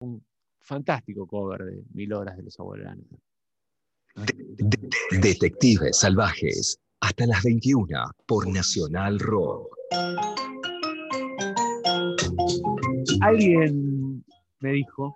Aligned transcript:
un 0.00 0.24
fantástico 0.60 1.26
cover 1.26 1.64
de 1.64 1.84
Mil 1.94 2.12
Horas 2.12 2.36
de 2.36 2.42
los 2.42 2.58
Abuelos. 2.58 2.94
Detectives 5.20 5.98
Salvajes, 5.98 6.80
hasta 7.00 7.26
las 7.26 7.42
21 7.44 7.86
por 8.26 8.48
Nacional 8.48 9.18
Rock. 9.18 9.76
Alguien 13.20 14.24
me 14.60 14.72
dijo, 14.72 15.14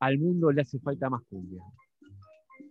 al 0.00 0.18
mundo 0.18 0.52
le 0.52 0.62
hace 0.62 0.78
falta 0.78 1.10
más 1.10 1.22
cumbia. 1.28 1.62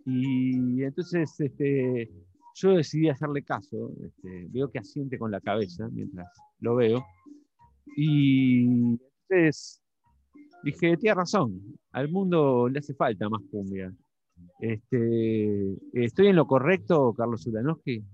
Y 0.06 0.82
entonces 0.82 1.38
este, 1.38 2.10
yo 2.54 2.70
decidí 2.76 3.08
hacerle 3.08 3.42
caso, 3.42 3.92
este, 4.02 4.46
veo 4.48 4.70
que 4.70 4.78
asiente 4.78 5.18
con 5.18 5.30
la 5.30 5.40
cabeza 5.40 5.88
mientras 5.92 6.26
lo 6.60 6.76
veo, 6.76 7.04
y 7.96 8.64
entonces 8.64 9.82
dije, 10.62 10.96
tiene 10.96 11.14
razón, 11.14 11.78
al 11.92 12.08
mundo 12.08 12.68
le 12.68 12.78
hace 12.78 12.94
falta 12.94 13.28
más 13.28 13.42
cumbia. 13.50 13.92
Este, 14.60 15.76
¿Estoy 15.92 16.28
en 16.28 16.36
lo 16.36 16.46
correcto, 16.46 17.14
Carlos 17.14 17.46
Ulanowski? 17.46 18.04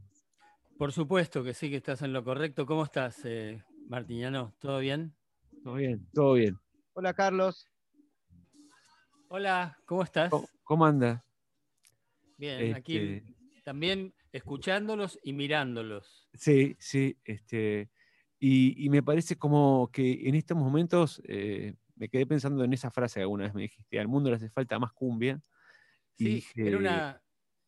Por 0.78 0.92
supuesto 0.92 1.42
que 1.42 1.54
sí 1.54 1.70
que 1.70 1.76
estás 1.76 2.02
en 2.02 2.12
lo 2.12 2.24
correcto. 2.24 2.66
¿Cómo 2.66 2.84
estás, 2.84 3.20
eh, 3.24 3.62
Martiñano? 3.88 4.54
¿Todo 4.58 4.80
bien? 4.80 5.14
Todo 5.62 5.74
bien, 5.74 6.06
todo 6.12 6.34
bien. 6.34 6.56
Hola, 6.94 7.14
Carlos. 7.14 7.68
Hola, 9.28 9.78
¿cómo 9.86 10.02
estás? 10.02 10.30
¿Cómo, 10.62 10.84
anda? 10.84 11.24
Bien, 12.36 12.74
aquí 12.74 12.96
este, 12.96 13.34
también 13.64 14.14
escuchándolos 14.32 15.18
y 15.22 15.32
mirándolos. 15.32 16.28
Sí, 16.34 16.76
sí, 16.78 17.16
este, 17.24 17.90
y, 18.38 18.88
me 18.90 19.02
parece 19.02 19.36
como 19.36 19.88
que 19.90 20.28
en 20.28 20.34
estos 20.34 20.56
momentos 20.56 21.22
eh, 21.26 21.74
me 21.96 22.08
quedé 22.08 22.26
pensando 22.26 22.64
en 22.64 22.72
esa 22.72 22.90
frase 22.90 23.20
que 23.20 23.22
alguna 23.22 23.44
vez 23.44 23.54
me 23.54 23.62
dijiste, 23.62 24.00
al 24.00 24.08
mundo 24.08 24.30
le 24.30 24.36
hace 24.36 24.50
falta 24.50 24.78
más 24.78 24.92
cumbia. 24.92 25.40
Sí, 26.16 26.44
era, 26.54 26.76
una, 26.76 27.22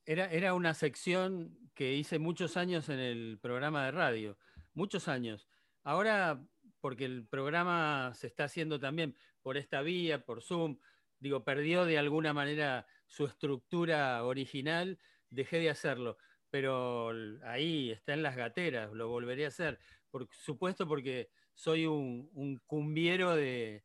era, 0.05 0.31
era 0.31 0.55
una 0.55 0.75
sección 0.75 1.57
que 1.75 1.95
hice 1.95 2.19
muchos 2.19 2.57
años 2.57 2.89
en 2.89 2.99
el 2.99 3.39
programa 3.41 3.85
de 3.85 3.91
radio, 3.91 4.39
muchos 4.73 5.09
años. 5.09 5.49
Ahora, 5.85 6.43
porque 6.81 7.05
el 7.05 7.27
programa 7.27 8.13
se 8.15 8.27
está 8.27 8.45
haciendo 8.45 8.79
también 8.79 9.17
por 9.43 9.57
esta 9.57 9.83
vía, 9.83 10.25
por 10.25 10.43
Zoom, 10.43 10.79
digo, 11.19 11.45
perdió 11.45 11.85
de 11.85 11.99
alguna 11.99 12.33
manera 12.33 12.87
su 13.07 13.25
estructura 13.25 14.25
original, 14.25 14.99
dejé 15.31 15.59
de 15.59 15.71
hacerlo. 15.71 16.19
Pero 16.51 17.13
ahí 17.45 17.91
está 17.91 18.15
en 18.15 18.23
las 18.23 18.37
gateras, 18.37 18.93
lo 18.93 19.09
volveré 19.09 19.45
a 19.45 19.49
hacer. 19.49 19.79
Por 20.11 20.29
supuesto, 20.33 20.87
porque 20.87 21.31
soy 21.55 21.87
un, 21.87 22.61
cumbiero 22.67 23.35
de, 23.35 23.85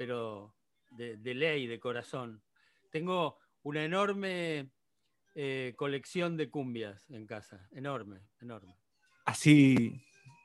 pero 0.00 0.54
de, 0.92 1.18
de 1.18 1.34
ley, 1.34 1.66
de 1.66 1.78
corazón. 1.78 2.42
Tengo 2.90 3.36
una 3.62 3.84
enorme 3.84 4.70
eh, 5.34 5.74
colección 5.76 6.38
de 6.38 6.48
cumbias 6.48 7.10
en 7.10 7.26
casa, 7.26 7.68
enorme, 7.70 8.22
enorme. 8.40 8.78
Así, 9.26 10.02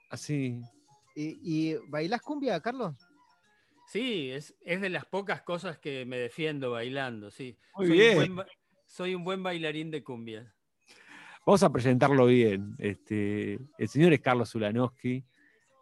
así. 0.09 0.59
¿Y, 1.15 1.39
y 1.41 1.75
bailás 1.87 2.21
cumbia, 2.21 2.59
Carlos? 2.59 2.97
Sí, 3.87 4.29
es, 4.29 4.53
de 4.65 4.89
las 4.89 5.05
pocas 5.05 5.41
cosas 5.43 5.77
que 5.77 6.03
me 6.05 6.17
defiendo 6.17 6.71
bailando, 6.71 7.31
sí. 7.31 7.57
Muy 7.77 7.87
soy 7.87 7.97
bien. 7.97 8.31
Un 8.31 8.35
buen, 8.35 8.47
soy 8.85 9.15
un 9.15 9.23
buen 9.23 9.41
bailarín 9.41 9.89
de 9.89 10.03
cumbias. 10.03 10.53
Vamos 11.45 11.63
a 11.63 11.71
presentarlo 11.71 12.25
bien. 12.25 12.75
Este, 12.77 13.57
el 13.77 13.87
señor 13.87 14.11
es 14.11 14.19
Carlos 14.19 14.53
Ulanowski. 14.53 15.23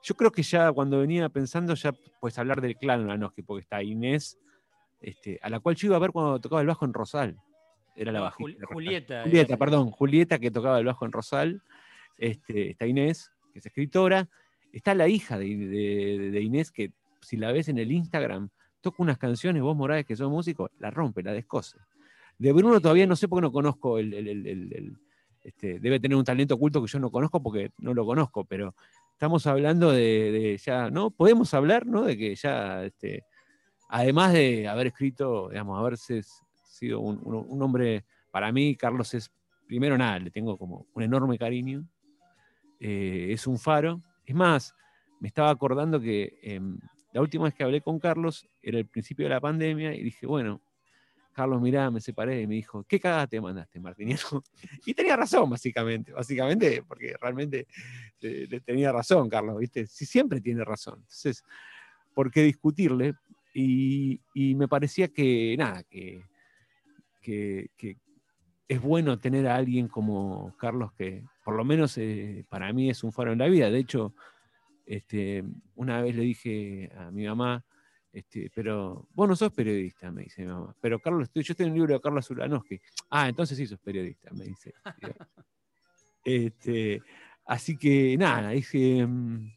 Yo 0.03 0.15
creo 0.15 0.31
que 0.31 0.43
ya 0.43 0.71
cuando 0.73 0.99
venía 0.99 1.29
pensando, 1.29 1.73
ya 1.75 1.93
puedes 2.19 2.37
hablar 2.37 2.59
del 2.59 2.75
clan 2.75 3.05
Ulanowski, 3.05 3.41
porque 3.41 3.61
está 3.61 3.81
Inés, 3.81 4.37
este, 4.99 5.39
a 5.41 5.49
la 5.49 5.61
cual 5.61 5.75
yo 5.75 5.87
iba 5.87 5.95
a 5.95 5.99
ver 5.99 6.11
cuando 6.11 6.39
tocaba 6.39 6.61
el 6.61 6.67
bajo 6.67 6.83
en 6.83 6.93
Rosal. 6.93 7.37
Era 7.95 8.11
la 8.11 8.21
bajita. 8.21 8.65
Julieta. 8.67 9.23
Julieta, 9.23 9.57
perdón, 9.57 9.91
Julieta 9.91 10.39
que 10.39 10.51
tocaba 10.51 10.79
el 10.79 10.85
bajo 10.85 11.05
en 11.05 11.13
Rosal. 11.13 11.61
Este, 12.17 12.71
está 12.71 12.85
Inés, 12.85 13.31
que 13.53 13.59
es 13.59 13.65
escritora. 13.65 14.27
Está 14.73 14.93
la 14.93 15.08
hija 15.08 15.37
de, 15.37 16.42
Inés, 16.42 16.71
que 16.71 16.92
si 17.21 17.37
la 17.37 17.53
ves 17.53 17.69
en 17.69 17.77
el 17.77 17.92
Instagram, 17.92 18.49
toca 18.81 19.03
unas 19.03 19.17
canciones, 19.17 19.61
vos 19.61 19.75
Morales, 19.75 20.05
que 20.05 20.17
son 20.17 20.31
músicos, 20.31 20.69
la 20.80 20.92
rompe, 20.92 21.23
la 21.23 21.31
descose. 21.31 21.77
De 22.37 22.52
Bruno 22.52 22.81
todavía 22.81 23.08
no 23.08 23.15
sé 23.15 23.30
por 23.30 23.37
qué 23.39 23.43
no 23.43 23.52
conozco 23.52 23.99
el, 23.99 24.97
este, 25.43 25.80
debe 25.80 25.99
tener 25.99 26.17
un 26.17 26.23
talento 26.23 26.55
oculto 26.55 26.81
que 26.81 26.87
yo 26.87 26.99
no 26.99 27.11
conozco 27.11 27.42
porque 27.42 27.71
no 27.77 27.93
lo 27.93 28.05
conozco, 28.05 28.43
pero 28.45 28.73
estamos 29.23 29.48
hablando 29.48 29.89
de, 29.94 30.60
ya, 30.61 30.89
¿no? 30.89 31.10
Podemos 31.10 31.54
hablar, 31.54 31.86
¿no? 31.86 32.02
De 32.02 32.17
que 32.17 32.36
ya, 32.36 32.84
este, 32.84 33.23
además 33.88 34.34
de 34.34 34.67
haber 34.67 34.88
escrito, 34.88 35.48
digamos, 35.48 35.80
haberse 35.80 36.23
sido 36.66 37.00
un, 37.00 37.61
hombre, 37.61 38.04
para 38.32 38.52
mí 38.52 38.76
Carlos 38.76 39.14
es, 39.14 39.32
primero 39.66 39.98
nada, 39.98 40.20
le 40.20 40.30
tengo 40.30 40.58
como 40.58 40.88
un 40.94 41.04
enorme 41.04 41.38
cariño, 41.38 41.88
eh, 42.82 43.28
es 43.30 43.48
un 43.48 43.58
faro. 43.58 44.02
Es 44.26 44.36
más, 44.36 44.76
me 45.22 45.30
estaba 45.30 45.52
acordando 45.52 46.02
que 46.02 46.38
em, 46.44 46.78
la 47.14 47.22
última 47.22 47.45
vez 47.45 47.54
que 47.54 47.64
hablé 47.64 47.80
con 47.80 48.00
Carlos 48.00 48.45
era 48.61 48.78
el 48.78 48.88
principio 48.88 49.23
de 49.23 49.30
la 49.30 49.40
pandemia 49.40 49.95
y 49.95 50.04
dije, 50.04 50.28
bueno, 50.28 50.61
Carlos, 51.33 51.61
mirá, 51.61 51.89
me 51.92 51.99
separé 51.99 52.42
y 52.42 52.48
me 52.48 52.55
dijo, 52.55 52.83
¿qué 52.83 52.99
cagada 52.99 53.27
te 53.27 53.42
mandaste, 53.42 53.80
Martiniano? 53.80 54.21
Y 54.86 54.94
tenía 54.94 55.16
razón, 55.16 55.49
básicamente, 55.49 56.14
básicamente, 56.14 56.83
porque 56.88 57.16
realmente 57.20 57.67
eh, 58.21 58.61
tenía 58.64 58.92
razón, 58.92 59.30
Carlos, 59.30 59.60
¿viste? 59.60 59.88
Sí, 59.88 60.05
siempre 60.05 60.39
tiene 60.39 60.64
razón. 60.64 60.99
Entonces, 60.99 61.43
¿por 62.14 62.32
qué 62.32 62.43
discutirle? 62.43 63.14
Y, 63.54 64.22
me 64.55 64.67
parecía 64.67 65.08
que, 65.10 65.55
nada, 65.58 65.83
que 65.83 66.23
que, 67.23 67.98
es 68.67 68.82
bueno 68.82 69.20
tener 69.20 69.48
a 69.48 69.55
alguien 69.55 69.88
como 69.88 70.55
Carlos 70.58 70.93
que 70.93 71.23
por 71.43 71.55
lo 71.55 71.64
menos 71.64 71.98
eh, 71.98 72.45
para 72.49 72.72
mí 72.73 72.89
es 72.89 73.04
un 73.04 73.11
faro 73.11 73.32
en 73.32 73.39
la 73.39 73.48
vida. 73.48 73.70
De 73.70 73.80
hecho, 73.80 74.14
este, 74.86 75.43
una 75.76 76.02
vez 76.02 76.16
le 76.16 76.23
dije 76.23 76.89
a 76.98 77.11
mi 77.11 77.26
mamá, 77.26 77.66
este, 78.13 78.51
pero 78.53 79.07
vos 79.15 79.27
no 79.27 79.35
sos 79.35 79.51
periodista, 79.51 80.11
me 80.11 80.23
dice 80.23 80.43
mi 80.43 80.49
mamá. 80.49 80.75
Pero 80.79 80.99
Carlos, 80.99 81.29
yo 81.33 81.41
estoy 81.41 81.65
en 81.65 81.71
un 81.71 81.77
libro 81.79 81.95
de 81.95 81.99
Carlos 81.99 82.29
Ulanowski. 82.29 82.79
Ah, 83.09 83.27
entonces 83.27 83.57
sí 83.57 83.65
sos 83.65 83.79
periodista, 83.79 84.29
me 84.31 84.45
dice. 84.45 84.71
este, 86.23 87.01
así 87.45 87.75
que 87.75 88.15
nada, 88.15 88.53
es, 88.53 88.69
mm, 88.73 89.47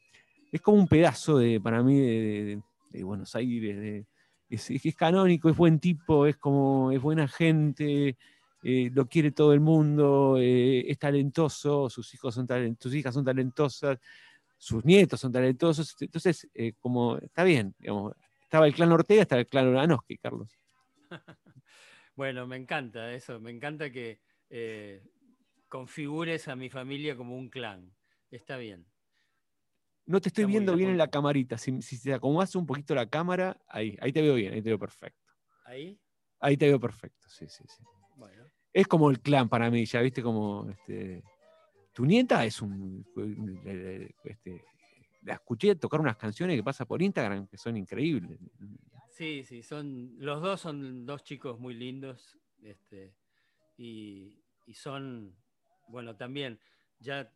es 0.50 0.60
como 0.62 0.78
un 0.78 0.88
pedazo 0.88 1.36
de, 1.36 1.60
para 1.60 1.82
mí 1.82 2.00
de, 2.00 2.62
de 2.90 3.04
Buenos 3.04 3.34
Aires, 3.36 3.76
de, 3.76 4.06
es, 4.48 4.70
es, 4.70 4.96
canónico, 4.96 5.50
es 5.50 5.56
buen 5.56 5.78
tipo, 5.78 6.26
es 6.26 6.38
como, 6.38 6.92
es 6.92 7.02
buena 7.02 7.28
gente, 7.28 8.16
eh, 8.62 8.90
lo 8.94 9.06
quiere 9.06 9.32
todo 9.32 9.52
el 9.52 9.60
mundo, 9.60 10.38
eh, 10.40 10.90
es 10.90 10.98
talentoso, 10.98 11.90
sus 11.90 12.14
hijos 12.14 12.34
son 12.34 12.48
sus 12.80 12.94
hijas 12.94 13.12
son 13.12 13.24
talentosas, 13.24 13.98
sus 14.56 14.82
nietos 14.82 15.20
son 15.20 15.30
talentosos, 15.30 15.94
entonces, 16.00 16.48
eh, 16.54 16.72
como, 16.80 17.18
está 17.18 17.44
bien, 17.44 17.74
digamos, 17.78 18.14
estaba 18.46 18.66
el 18.66 18.74
clan 18.74 18.92
Ortega, 18.92 19.22
estaba 19.22 19.40
el 19.40 19.48
clan 19.48 19.66
Oranoski, 19.68 20.18
Carlos. 20.18 20.56
bueno, 22.14 22.46
me 22.46 22.56
encanta 22.56 23.12
eso, 23.12 23.40
me 23.40 23.50
encanta 23.50 23.90
que 23.90 24.20
configures 25.68 26.46
a 26.48 26.56
mi 26.56 26.70
familia 26.70 27.16
como 27.16 27.36
un 27.36 27.48
clan, 27.48 27.92
está 28.30 28.56
bien. 28.56 28.86
No 30.06 30.20
te 30.20 30.28
estoy 30.28 30.44
viendo 30.44 30.76
bien 30.76 30.90
en 30.90 30.98
la 30.98 31.08
camarita. 31.08 31.58
Si, 31.58 31.82
si 31.82 32.00
te 32.00 32.14
acomodas 32.14 32.54
un 32.54 32.64
poquito 32.64 32.94
la 32.94 33.10
cámara, 33.10 33.60
ahí, 33.66 33.96
ahí 34.00 34.12
te 34.12 34.22
veo 34.22 34.34
bien, 34.34 34.54
ahí 34.54 34.62
te 34.62 34.70
veo 34.70 34.78
perfecto. 34.78 35.32
¿Ahí? 35.64 36.00
Ahí 36.38 36.56
te 36.56 36.66
veo 36.68 36.78
perfecto, 36.78 37.28
sí, 37.28 37.46
sí, 37.48 37.64
sí. 37.66 37.82
Bueno. 38.14 38.44
Es 38.72 38.86
como 38.86 39.10
el 39.10 39.20
clan 39.20 39.48
para 39.48 39.68
mí, 39.68 39.84
ya 39.84 40.00
viste 40.00 40.22
como 40.22 40.70
este, 40.70 41.24
tu 41.92 42.06
nieta 42.06 42.44
es 42.44 42.62
un 42.62 43.04
este, 44.24 44.52
la 44.52 44.75
escuché 45.34 45.74
tocar 45.76 46.00
unas 46.00 46.16
canciones 46.16 46.56
que 46.56 46.62
pasa 46.62 46.84
por 46.86 47.02
Instagram 47.02 47.46
que 47.46 47.58
son 47.58 47.76
increíbles. 47.76 48.38
Sí, 49.10 49.44
sí, 49.44 49.62
son 49.62 50.14
los 50.18 50.42
dos 50.42 50.60
son 50.60 51.06
dos 51.06 51.24
chicos 51.24 51.58
muy 51.58 51.74
lindos, 51.74 52.38
este, 52.62 53.14
y, 53.76 54.42
y 54.66 54.74
son, 54.74 55.34
bueno, 55.88 56.16
también 56.16 56.60
ya 56.98 57.32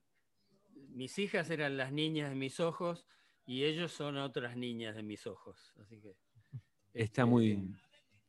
mis 0.89 1.19
hijas 1.19 1.51
eran 1.51 1.77
las 1.77 1.93
niñas 1.93 2.31
de 2.31 2.37
mis 2.37 2.61
ojos 2.61 3.07
y 3.47 3.65
ellos 3.65 3.93
son 3.93 4.17
otras 4.17 4.57
niñas 4.57 4.95
de 4.95 5.03
mis 5.03 5.27
ojos. 5.27 5.73
Así 5.81 6.01
que. 6.01 6.17
Está 6.93 7.27
muy. 7.27 7.75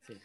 Este, 0.00 0.20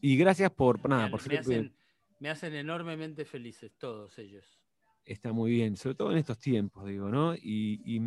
y 0.00 0.16
gracias 0.16 0.50
por 0.52 0.86
nada, 0.88 1.04
me, 1.04 1.10
por 1.10 1.28
me 1.28 1.38
hacen, 1.38 1.74
me 2.20 2.30
hacen 2.30 2.54
enormemente 2.54 3.24
felices 3.24 3.72
todos 3.78 4.18
ellos. 4.18 4.60
Está 5.04 5.32
muy 5.32 5.50
bien, 5.50 5.76
sobre 5.76 5.94
todo 5.94 6.12
en 6.12 6.18
estos 6.18 6.38
tiempos, 6.38 6.86
digo, 6.86 7.08
¿no? 7.08 7.34
Y, 7.34 7.80
y, 7.84 8.00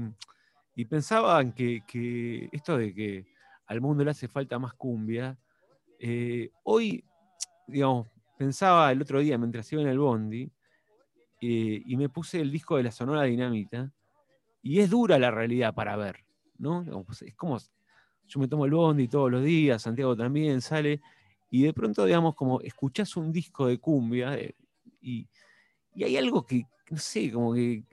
pensaban 0.85 1.53
que, 1.53 1.83
que, 1.88 2.50
esto 2.51 2.77
de 2.77 2.94
que 2.94 3.25
al 3.68 3.81
mundo 3.81 4.03
le 4.03 4.12
hace 4.12 4.27
falta 4.27 4.59
más 4.59 4.73
cumbia, 4.73 5.38
eh, 6.00 6.50
hoy, 6.63 7.03
digamos, 7.68 8.07
pensaba 8.38 8.91
el 8.91 9.01
otro 9.01 9.19
día 9.19 9.38
mientras 9.38 9.71
iba 9.71 9.81
en 9.81 9.88
el 9.88 10.00
Bondi, 10.00 10.51
eh, 11.41 11.81
y 11.85 11.95
me 11.97 12.09
puse 12.09 12.39
el 12.39 12.51
disco 12.51 12.77
de 12.77 12.83
la 12.83 12.91
Sonora 12.91 13.23
Dinamita, 13.23 13.91
y 14.62 14.79
es 14.79 14.89
dura 14.89 15.18
la 15.18 15.31
realidad 15.31 15.73
para 15.73 15.95
ver, 15.95 16.23
¿no? 16.57 16.83
Es 17.21 17.35
como, 17.35 17.57
yo 18.27 18.39
me 18.39 18.47
tomo 18.47 18.65
el 18.65 18.71
bondi 18.71 19.07
todos 19.07 19.31
los 19.31 19.44
días, 19.44 19.81
Santiago 19.81 20.15
también 20.15 20.62
sale, 20.62 21.01
y 21.50 21.63
de 21.63 21.73
pronto, 21.73 22.06
digamos, 22.06 22.35
como 22.35 22.62
escuchás 22.62 23.15
un 23.18 23.31
disco 23.31 23.68
de 23.68 23.79
cumbia 23.79 24.35
eh, 24.35 24.56
y, 25.01 25.27
hay 26.00 26.18
algo 26.18 26.46
que, 26.46 26.64
no 26.90 26.98
sé, 26.98 27.32
como 27.32 27.54
que, 27.54 27.84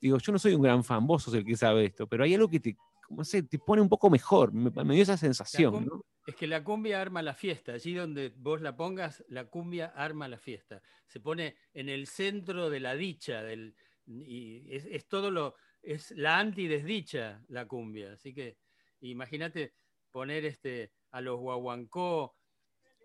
digo, 0.00 0.18
yo 0.18 0.32
no 0.32 0.38
soy 0.38 0.54
un 0.54 0.62
gran 0.62 0.84
fan, 0.84 1.06
vos 1.06 1.22
sos 1.22 1.34
el 1.34 1.44
que 1.44 1.56
sabe 1.56 1.86
esto, 1.86 2.06
pero 2.06 2.24
hay 2.24 2.34
algo 2.34 2.48
que 2.48 2.60
te, 2.60 2.76
no 3.10 3.24
sé, 3.24 3.42
te 3.42 3.58
pone 3.58 3.82
un 3.82 3.88
poco 3.88 4.10
mejor, 4.10 4.52
me, 4.52 4.94
dio 4.94 5.02
esa 5.02 5.16
sensación. 5.16 5.88
Es 6.26 6.34
que 6.36 6.46
la 6.46 6.64
cumbia 6.64 7.00
arma 7.00 7.22
la 7.22 7.34
fiesta, 7.34 7.72
allí 7.72 7.94
donde 7.94 8.32
vos 8.36 8.60
la 8.60 8.76
pongas, 8.76 9.24
la 9.28 9.44
cumbia 9.44 9.92
arma 9.94 10.26
la 10.26 10.38
fiesta, 10.38 10.82
se 11.06 11.20
pone 11.20 11.56
en 11.74 11.88
el 11.88 12.06
centro 12.06 12.70
de 12.70 12.80
la 12.80 12.94
dicha, 12.94 13.42
del, 13.42 13.74
y 14.06 14.74
es, 14.74 15.06
todo 15.06 15.30
lo, 15.30 15.54
es 15.82 16.12
la 16.12 16.38
antidesdicha 16.38 17.44
la 17.48 17.66
cumbia, 17.66 18.14
así 18.14 18.32
que 18.32 18.56
imagínate 19.00 19.74
poner 20.10 20.44
este, 20.44 20.92
a 21.10 21.20
los 21.20 21.38
guaguancó, 21.38 22.34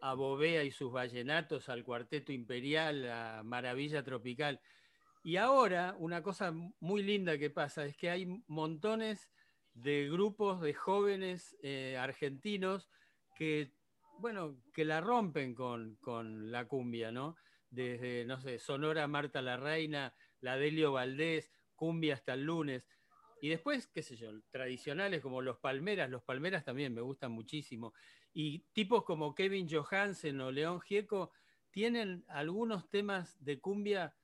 a 0.01 0.13
Bovea 0.13 0.63
y 0.63 0.72
sus 0.72 0.92
vallenatos, 0.92 1.69
al 1.69 1.84
Cuarteto 1.84 2.31
Imperial, 2.31 3.10
a 3.10 3.44
Maravilla 3.44 4.04
Tropical. 4.04 4.60
Y 5.24 5.36
ahora, 5.36 5.96
una 6.00 6.24
cosa 6.24 6.54
muy 6.80 7.04
linda 7.04 7.38
que 7.38 7.50
pasa 7.50 7.86
es 7.86 7.98
que 7.98 8.10
hay 8.10 8.25
montones 8.48 9.30
de 9.74 10.10
grupos 10.10 10.62
de 10.62 10.74
jóvenes 10.74 11.57
eh, 11.62 11.98
argentinos 11.98 12.90
que, 13.36 13.74
bueno, 14.19 14.62
que 14.74 14.86
la 14.86 15.01
rompen 15.01 15.54
con, 15.54 15.96
con, 15.98 16.51
la 16.51 16.68
cumbia, 16.68 17.12
¿no? 17.12 17.36
Desde, 17.69 18.25
no 18.25 18.40
sé, 18.42 18.60
Sonora 18.60 19.07
Marta 19.07 19.42
la 19.42 19.57
Reina, 19.57 20.13
la 20.42 20.57
Delio 20.57 20.94
Valdés, 20.94 21.51
cumbia 21.75 22.16
hasta 22.16 22.34
el 22.34 22.44
lunes. 22.44 22.88
Y 23.42 23.50
después, 23.50 23.88
qué 23.88 24.04
sé 24.04 24.18
yo, 24.18 24.31
tradicionales 24.51 25.22
como 25.22 25.42
los 25.42 25.60
Palmeras, 25.60 26.10
los 26.10 26.24
Palmeras 26.24 26.66
también 26.66 26.94
me 26.94 27.01
gustan 27.01 27.31
muchísimo. 27.31 27.94
Y 28.33 28.59
tipos 28.73 29.03
como 29.03 29.35
Kevin 29.35 29.67
Johansen 29.69 30.39
o 30.41 30.51
León 30.51 30.81
Gieco 30.81 31.31
tienen 31.71 32.23
algunos 32.27 32.89
temas 32.89 33.43
de 33.43 33.59
cumbia 33.59 34.15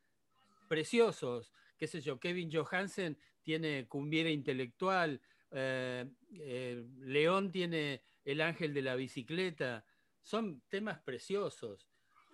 preciosos. 0.67 1.51
Qué 1.77 1.87
sé 1.87 2.01
yo, 2.01 2.19
Kevin 2.19 2.51
Johansen 2.51 3.17
tiene 3.41 3.87
cumbiera 3.87 4.29
intelectual, 4.29 5.21
eh, 5.51 6.05
eh, 6.33 6.83
León 6.99 7.51
tiene 7.51 8.01
El 8.23 8.41
ángel 8.41 8.73
de 8.73 8.81
la 8.81 8.95
bicicleta. 8.95 9.85
Son 10.21 10.61
temas 10.69 10.99
preciosos. 10.99 11.87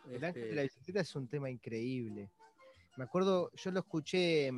El 0.10 0.24
ángel 0.24 0.50
de 0.50 0.56
la 0.56 0.64
este 0.64 0.80
bicicleta 0.80 1.02
es 1.02 1.16
un 1.16 1.28
tema 1.28 1.50
increíble. 1.50 2.32
Me 2.98 3.04
acuerdo, 3.04 3.52
yo 3.56 3.72
lo 3.72 3.82
escuché 3.82 4.52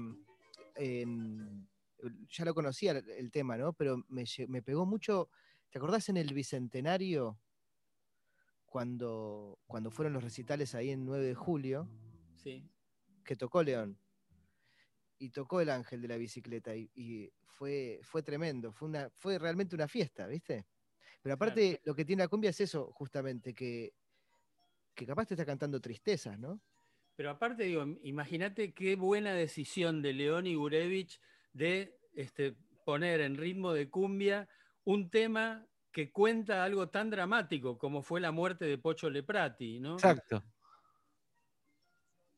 ya 2.29 2.45
lo 2.45 2.53
conocía 2.53 2.91
el, 2.91 3.31
tema, 3.31 3.57
¿no? 3.57 3.73
Pero 3.73 4.03
me, 4.09 4.61
pegó 4.61 4.85
mucho. 4.85 5.29
¿Te 5.73 5.79
acordás 5.79 6.07
en 6.09 6.17
el 6.17 6.31
Bicentenario? 6.35 7.39
Cuando, 8.67 9.57
cuando 9.65 9.89
fueron 9.89 10.13
los 10.13 10.23
recitales 10.23 10.75
ahí 10.75 10.91
en 10.91 11.03
9 11.03 11.25
de 11.25 11.33
julio. 11.33 11.89
Sí. 12.35 12.69
Que 13.25 13.35
tocó 13.35 13.63
León. 13.63 13.97
Y 15.17 15.31
tocó 15.31 15.61
el 15.61 15.71
ángel 15.71 15.99
de 16.03 16.09
la 16.09 16.17
bicicleta. 16.17 16.75
Y, 16.75 17.33
fue, 17.47 17.99
fue 18.03 18.21
tremendo. 18.21 18.71
Fue, 18.71 18.87
una, 18.87 19.09
fue 19.15 19.39
realmente 19.39 19.73
una 19.73 19.87
fiesta, 19.87 20.27
¿viste? 20.27 20.67
Pero 21.23 21.33
aparte, 21.33 21.81
lo 21.85 21.95
que 21.95 22.05
tiene 22.05 22.21
la 22.21 22.27
cumbia 22.27 22.51
es 22.51 22.61
eso, 22.61 22.91
justamente, 22.91 23.55
que, 23.55 23.95
que 24.93 25.07
capaz 25.07 25.25
te 25.25 25.33
está 25.33 25.45
cantando 25.45 25.81
tristezas, 25.81 26.37
¿no? 26.37 26.61
Pero 27.15 27.31
aparte, 27.31 27.63
digo, 27.63 27.83
imagínate 28.03 28.75
qué 28.75 28.95
buena 28.95 29.33
decisión 29.33 30.03
de 30.03 30.13
León 30.13 30.45
y 30.45 30.53
Gurevich 30.53 31.19
de 31.51 31.97
este, 32.13 32.55
poner 32.85 33.21
en 33.21 33.37
ritmo 33.37 33.73
de 33.73 33.89
cumbia 33.89 34.47
un 34.85 35.09
tema 35.09 35.67
que 35.91 36.11
cuenta 36.11 36.63
algo 36.63 36.89
tan 36.89 37.09
dramático 37.09 37.77
como 37.77 38.01
fue 38.01 38.19
la 38.19 38.31
muerte 38.31 38.65
de 38.65 38.77
Pocho 38.77 39.09
Leprati, 39.09 39.79
¿no? 39.79 39.93
Exacto. 39.93 40.43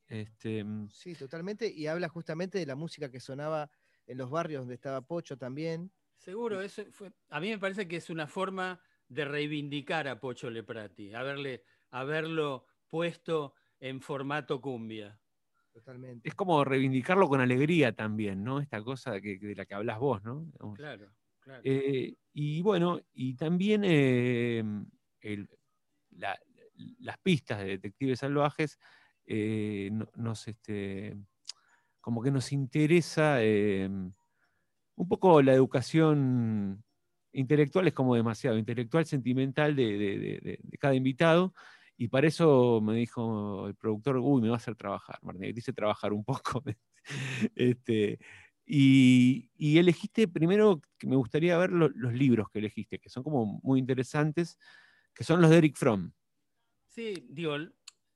Este... 0.07 0.63
Mm, 0.63 0.89
sí, 0.89 1.15
totalmente, 1.15 1.67
y 1.67 1.87
habla 1.87 2.09
justamente 2.09 2.59
de 2.59 2.65
la 2.65 2.75
música 2.75 3.09
que 3.09 3.19
sonaba 3.19 3.71
en 4.05 4.17
los 4.17 4.29
barrios 4.29 4.61
donde 4.61 4.75
estaba 4.75 5.01
Pocho 5.01 5.37
también. 5.37 5.91
Seguro, 6.17 6.61
eso 6.61 6.83
fue, 6.91 7.11
a 7.29 7.39
mí 7.39 7.49
me 7.49 7.59
parece 7.59 7.87
que 7.87 7.97
es 7.97 8.09
una 8.09 8.27
forma 8.27 8.81
de 9.07 9.25
reivindicar 9.25 10.07
a 10.07 10.19
Pocho 10.19 10.49
Leprati, 10.49 11.13
haberle, 11.13 11.63
haberlo 11.91 12.65
puesto 12.89 13.55
en 13.79 14.01
formato 14.01 14.61
cumbia. 14.61 15.19
Es 16.23 16.35
como 16.35 16.63
reivindicarlo 16.63 17.27
con 17.27 17.41
alegría 17.41 17.91
también, 17.93 18.43
¿no? 18.43 18.61
Esta 18.61 18.81
cosa 18.81 19.11
de 19.11 19.55
la 19.55 19.65
que 19.65 19.73
hablas 19.73 19.99
vos, 19.99 20.23
¿no? 20.23 20.49
Claro, 20.73 21.11
Eh, 21.63 22.15
y 22.33 22.61
bueno, 22.61 22.99
y 23.13 23.35
también 23.35 23.83
eh, 23.85 24.63
las 26.11 27.17
pistas 27.21 27.59
de 27.59 27.65
Detectives 27.65 28.19
Salvajes 28.19 28.79
eh, 29.25 29.89
nos, 30.15 30.47
este, 30.47 31.15
como 32.01 32.21
que 32.21 32.31
nos 32.31 32.51
interesa 32.51 33.39
un 33.39 35.07
poco 35.07 35.41
la 35.41 35.53
educación 35.53 36.83
intelectual, 37.31 37.87
es 37.87 37.93
como 37.93 38.15
demasiado, 38.15 38.57
intelectual, 38.57 39.05
sentimental 39.05 39.75
de 39.75 40.59
cada 40.79 40.95
invitado 40.95 41.53
y 41.97 42.07
para 42.09 42.27
eso 42.27 42.81
me 42.81 42.95
dijo 42.95 43.67
el 43.67 43.75
productor, 43.75 44.17
uy, 44.17 44.41
me 44.41 44.49
va 44.49 44.55
a 44.55 44.57
hacer 44.57 44.75
trabajar, 44.75 45.17
Martín, 45.21 45.53
dice 45.53 45.73
trabajar 45.73 46.11
un 46.11 46.25
poco. 46.25 46.63
este, 47.55 48.19
y, 48.65 49.77
elegiste 49.77 50.27
primero, 50.27 50.81
que 50.97 51.07
me 51.07 51.15
gustaría 51.15 51.57
ver 51.57 51.71
los 51.71 52.13
libros 52.13 52.49
que 52.49 52.59
elegiste, 52.59 52.99
que 52.99 53.09
son 53.09 53.23
como 53.23 53.59
muy 53.63 53.79
interesantes, 53.79 54.57
que 55.13 55.23
son 55.23 55.41
los 55.41 55.49
de 55.49 55.57
Eric 55.57 55.77
Fromm. 55.77 56.11
Sí, 56.87 57.13
digo, 57.29 57.57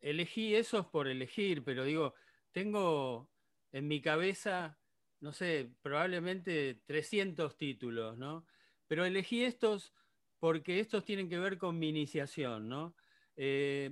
elegí 0.02 0.56
esos 0.56 0.88
por 0.88 1.08
elegir, 1.08 1.64
pero 1.64 1.84
digo, 1.84 2.16
tengo 2.52 3.30
en 3.72 3.88
mi 3.88 4.02
cabeza, 4.02 4.80
no 5.20 5.34
sé, 5.34 5.72
probablemente 5.82 6.82
300 6.86 7.58
títulos, 7.58 8.18
¿no? 8.18 8.46
Pero 8.88 9.06
elegí 9.06 9.44
estos 9.44 9.94
porque 10.40 10.80
estos 10.80 11.04
tienen 11.04 11.30
que 11.30 11.38
ver 11.38 11.58
con 11.58 11.78
mi 11.78 11.90
iniciación, 11.90 12.70
¿no? 12.70 12.96
Eh, 13.36 13.92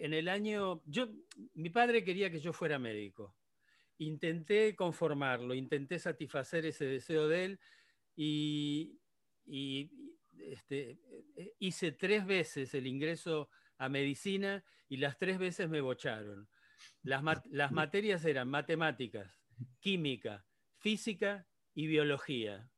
en 0.00 0.14
el 0.14 0.28
año, 0.28 0.82
yo, 0.86 1.08
mi 1.54 1.70
padre 1.70 2.02
quería 2.02 2.30
que 2.30 2.40
yo 2.40 2.52
fuera 2.52 2.78
médico. 2.78 3.36
Intenté 3.98 4.74
conformarlo, 4.74 5.54
intenté 5.54 5.98
satisfacer 5.98 6.66
ese 6.66 6.84
deseo 6.84 7.28
de 7.28 7.44
él 7.44 7.60
y, 8.16 8.98
este, 10.38 10.98
hice 11.58 11.92
tres 11.92 12.26
veces 12.26 12.74
el 12.74 12.86
ingreso 12.86 13.48
a 13.78 13.88
medicina 13.88 14.64
y 14.88 14.96
las 14.96 15.16
tres 15.18 15.38
veces 15.38 15.68
me 15.68 15.80
bocharon. 15.80 16.48
Las, 17.02 17.22
las 17.50 17.72
materias 17.72 18.24
eran 18.24 18.48
matemáticas, 18.48 19.40
química, 19.80 20.44
física 20.78 21.46
y 21.74 21.86
biología. 21.86 22.68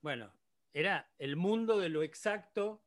Bueno, 0.00 0.32
era 0.72 1.10
el 1.18 1.36
mundo 1.36 1.78
de 1.78 1.88
lo 1.88 2.02
exacto 2.02 2.84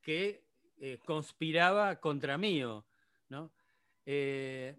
que 0.00 0.46
eh, 0.80 0.98
conspiraba 1.04 2.00
contra 2.00 2.38
mío, 2.38 2.86
¿no? 3.28 3.52
Eh, 4.06 4.78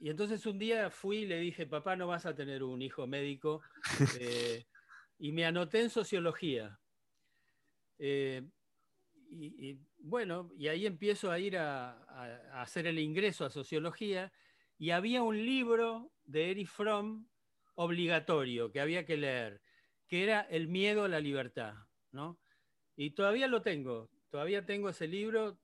y 0.00 0.10
entonces 0.10 0.46
un 0.46 0.58
día 0.58 0.90
fui 0.90 1.18
y 1.18 1.26
le 1.26 1.38
dije, 1.40 1.66
papá, 1.66 1.96
no 1.96 2.06
vas 2.06 2.24
a 2.24 2.34
tener 2.34 2.62
un 2.62 2.80
hijo 2.82 3.06
médico, 3.06 3.62
eh, 4.20 4.64
y 5.18 5.32
me 5.32 5.44
anoté 5.44 5.80
en 5.80 5.90
sociología. 5.90 6.78
Y, 9.30 9.78
bueno, 9.98 10.50
y 10.56 10.68
ahí 10.68 10.86
empiezo 10.86 11.30
a 11.30 11.38
ir 11.38 11.58
a, 11.58 12.04
a, 12.04 12.62
hacer 12.62 12.86
el 12.86 12.98
ingreso 12.98 13.44
a 13.44 13.50
sociología, 13.50 14.32
y 14.78 14.90
había 14.90 15.22
un 15.22 15.36
libro 15.44 16.12
de 16.24 16.52
Erich 16.52 16.68
Fromm 16.68 17.28
obligatorio 17.74 18.70
que 18.70 18.80
había 18.80 19.04
que 19.04 19.16
leer, 19.16 19.60
que 20.06 20.22
era 20.22 20.40
El 20.42 20.68
miedo 20.68 21.04
a 21.04 21.08
la 21.08 21.20
libertad, 21.20 21.74
¿no? 22.12 22.38
Y 22.96 23.10
todavía 23.10 23.48
lo 23.48 23.62
tengo, 23.62 24.10
Todavía 24.30 24.66
tengo 24.66 24.90
ese 24.90 25.08
libro 25.08 25.58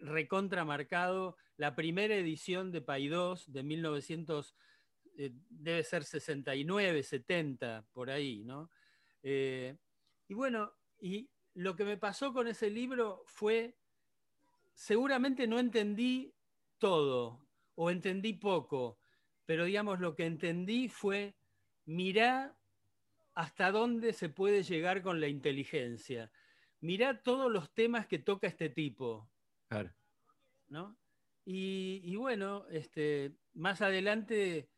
recontramarcado, 0.00 1.36
la 1.56 1.76
primera 1.76 2.16
edición 2.16 2.72
de 2.72 2.80
Paidós 2.80 3.50
de 3.52 3.62
1900, 3.62 4.56
eh, 5.16 5.30
debe 5.48 5.84
ser 5.84 6.02
69, 6.02 7.02
70, 7.04 7.86
por 7.92 8.10
ahí, 8.10 8.42
¿no? 8.44 8.70
Eh, 9.22 9.76
y 10.26 10.34
bueno, 10.34 10.72
y 11.00 11.30
lo 11.54 11.76
que 11.76 11.84
me 11.84 11.96
pasó 11.96 12.32
con 12.32 12.48
ese 12.48 12.70
libro 12.70 13.22
fue, 13.26 13.76
seguramente 14.74 15.46
no 15.46 15.60
entendí 15.60 16.34
todo 16.78 17.46
o 17.76 17.90
entendí 17.90 18.32
poco, 18.32 18.98
pero 19.46 19.64
digamos 19.64 20.00
lo 20.00 20.16
que 20.16 20.26
entendí 20.26 20.88
fue, 20.88 21.36
mirá 21.84 22.56
hasta 23.34 23.70
dónde 23.70 24.12
se 24.12 24.28
puede 24.28 24.64
llegar 24.64 25.02
con 25.02 25.20
la 25.20 25.28
inteligencia 25.28 26.32
mirá 26.80 27.22
todos 27.22 27.50
los 27.50 27.72
temas 27.74 28.06
que 28.06 28.18
toca 28.18 28.46
este 28.46 28.68
tipo. 28.68 29.28
Claro. 29.68 29.90
¿no? 30.68 30.96
Y, 31.44 32.14
bueno, 32.16 32.66
este, 32.70 33.34
más 33.54 33.80
adelante 33.80 34.68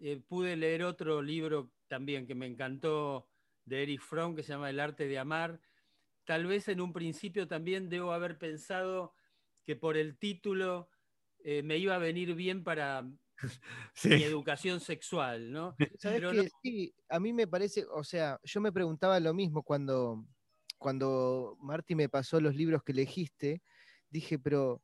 eh, 0.00 0.22
pude 0.26 0.56
leer 0.56 0.84
otro 0.84 1.20
libro 1.20 1.70
también 1.86 2.26
que 2.26 2.34
me 2.34 2.46
encantó 2.46 3.28
de 3.66 3.82
Eric 3.82 4.00
Fromm 4.00 4.34
que 4.34 4.42
se 4.42 4.52
llama 4.54 4.70
El 4.70 4.80
arte 4.80 5.06
de 5.06 5.18
amar, 5.18 5.60
tal 6.24 6.46
vez 6.46 6.68
en 6.68 6.80
un 6.80 6.94
principio 6.94 7.46
también 7.46 7.90
debo 7.90 8.12
haber 8.12 8.38
pensado 8.38 9.12
que 9.64 9.76
por 9.76 9.98
el 9.98 10.16
título 10.16 10.88
eh, 11.40 11.62
me 11.62 11.76
iba 11.76 11.94
a 11.94 11.98
venir 11.98 12.34
bien 12.34 12.64
para 12.64 13.02
mi 14.04 14.22
educación 14.22 14.80
sexual, 14.80 15.52
¿no? 15.52 15.76
¿Sabes 15.98 16.22
qué? 16.32 16.48
Sí, 16.62 16.94
a 17.10 17.20
mí 17.20 17.34
me 17.34 17.46
parece, 17.46 17.84
o 17.84 18.02
sea, 18.02 18.40
yo 18.44 18.62
me 18.62 18.72
preguntaba 18.72 19.20
lo 19.20 19.34
mismo 19.34 19.62
cuando, 19.62 20.24
cuando 20.78 21.56
Marty 21.60 21.94
me 21.94 22.08
pasó 22.08 22.40
los 22.40 22.54
libros 22.54 22.82
que 22.82 22.92
elegiste, 22.92 23.62
dije, 24.10 24.38
pero 24.38 24.82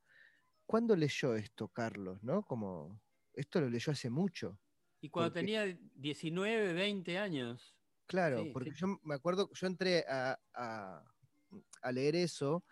¿cuándo 0.67 0.97
leyó 0.97 1.35
esto 1.35 1.69
Carlos? 1.69 2.23
¿No? 2.23 2.43
Como, 2.43 3.01
esto 3.33 3.61
lo 3.61 3.71
leyó 3.71 3.93
hace 3.93 4.11
mucho. 4.11 4.59
Y 5.01 5.11
cuando 5.11 5.33
tenía 5.33 5.65
19, 5.95 6.73
20 6.73 7.19
años. 7.19 7.77
Claro, 8.07 8.45
porque 8.53 8.73
yo 8.75 8.99
me 9.03 9.15
acuerdo, 9.15 9.51
yo 9.55 9.67
entré 9.67 10.05
a, 10.09 10.39
a, 10.55 11.93
leer 11.93 12.17
eso 12.17 12.65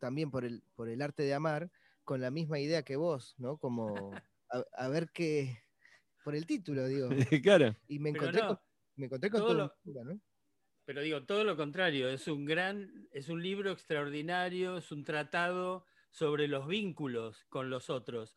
también 0.00 0.30
por 0.30 0.44
el, 0.44 0.62
por 0.74 0.88
el 0.88 1.02
arte 1.02 1.22
de 1.22 1.34
amar, 1.34 1.70
con 2.04 2.20
la 2.20 2.30
misma 2.30 2.58
idea 2.58 2.82
que 2.82 2.96
vos, 2.96 3.34
¿no? 3.38 3.56
Como 3.58 3.86
a, 4.76 4.88
ver 4.88 5.10
qué, 5.12 5.62
por 6.24 6.34
el 6.34 6.46
título, 6.46 6.86
digo. 6.86 7.08
claro. 7.42 7.76
Y 7.88 7.98
me 7.98 8.10
encontré, 8.10 8.40
con, 8.40 8.58
me 8.96 9.06
encontré 9.06 9.30
con 9.30 9.40
todo, 9.40 9.54
lo, 9.54 10.04
¿no? 10.04 10.20
Pero 10.84 11.00
digo, 11.02 11.22
todo 11.24 11.44
lo 11.44 11.56
contrario, 11.56 12.08
es 12.08 12.26
un 12.26 12.44
gran, 12.44 13.08
es 13.12 13.28
un 13.28 13.42
libro 13.42 13.70
extraordinario, 13.70 14.76
es 14.76 14.90
un 14.90 15.04
tratado 15.04 15.86
sobre 16.10 16.48
los 16.48 16.66
vínculos 16.66 17.44
con 17.48 17.70
los 17.70 17.88
otros. 17.88 18.34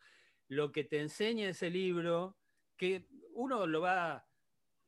Lo 0.48 0.72
que 0.72 0.84
te 0.84 1.00
enseña 1.00 1.48
ese 1.48 1.70
libro, 1.70 2.36
que 2.76 3.08
uno 3.32 3.66
lo 3.66 3.80
va 3.80 4.28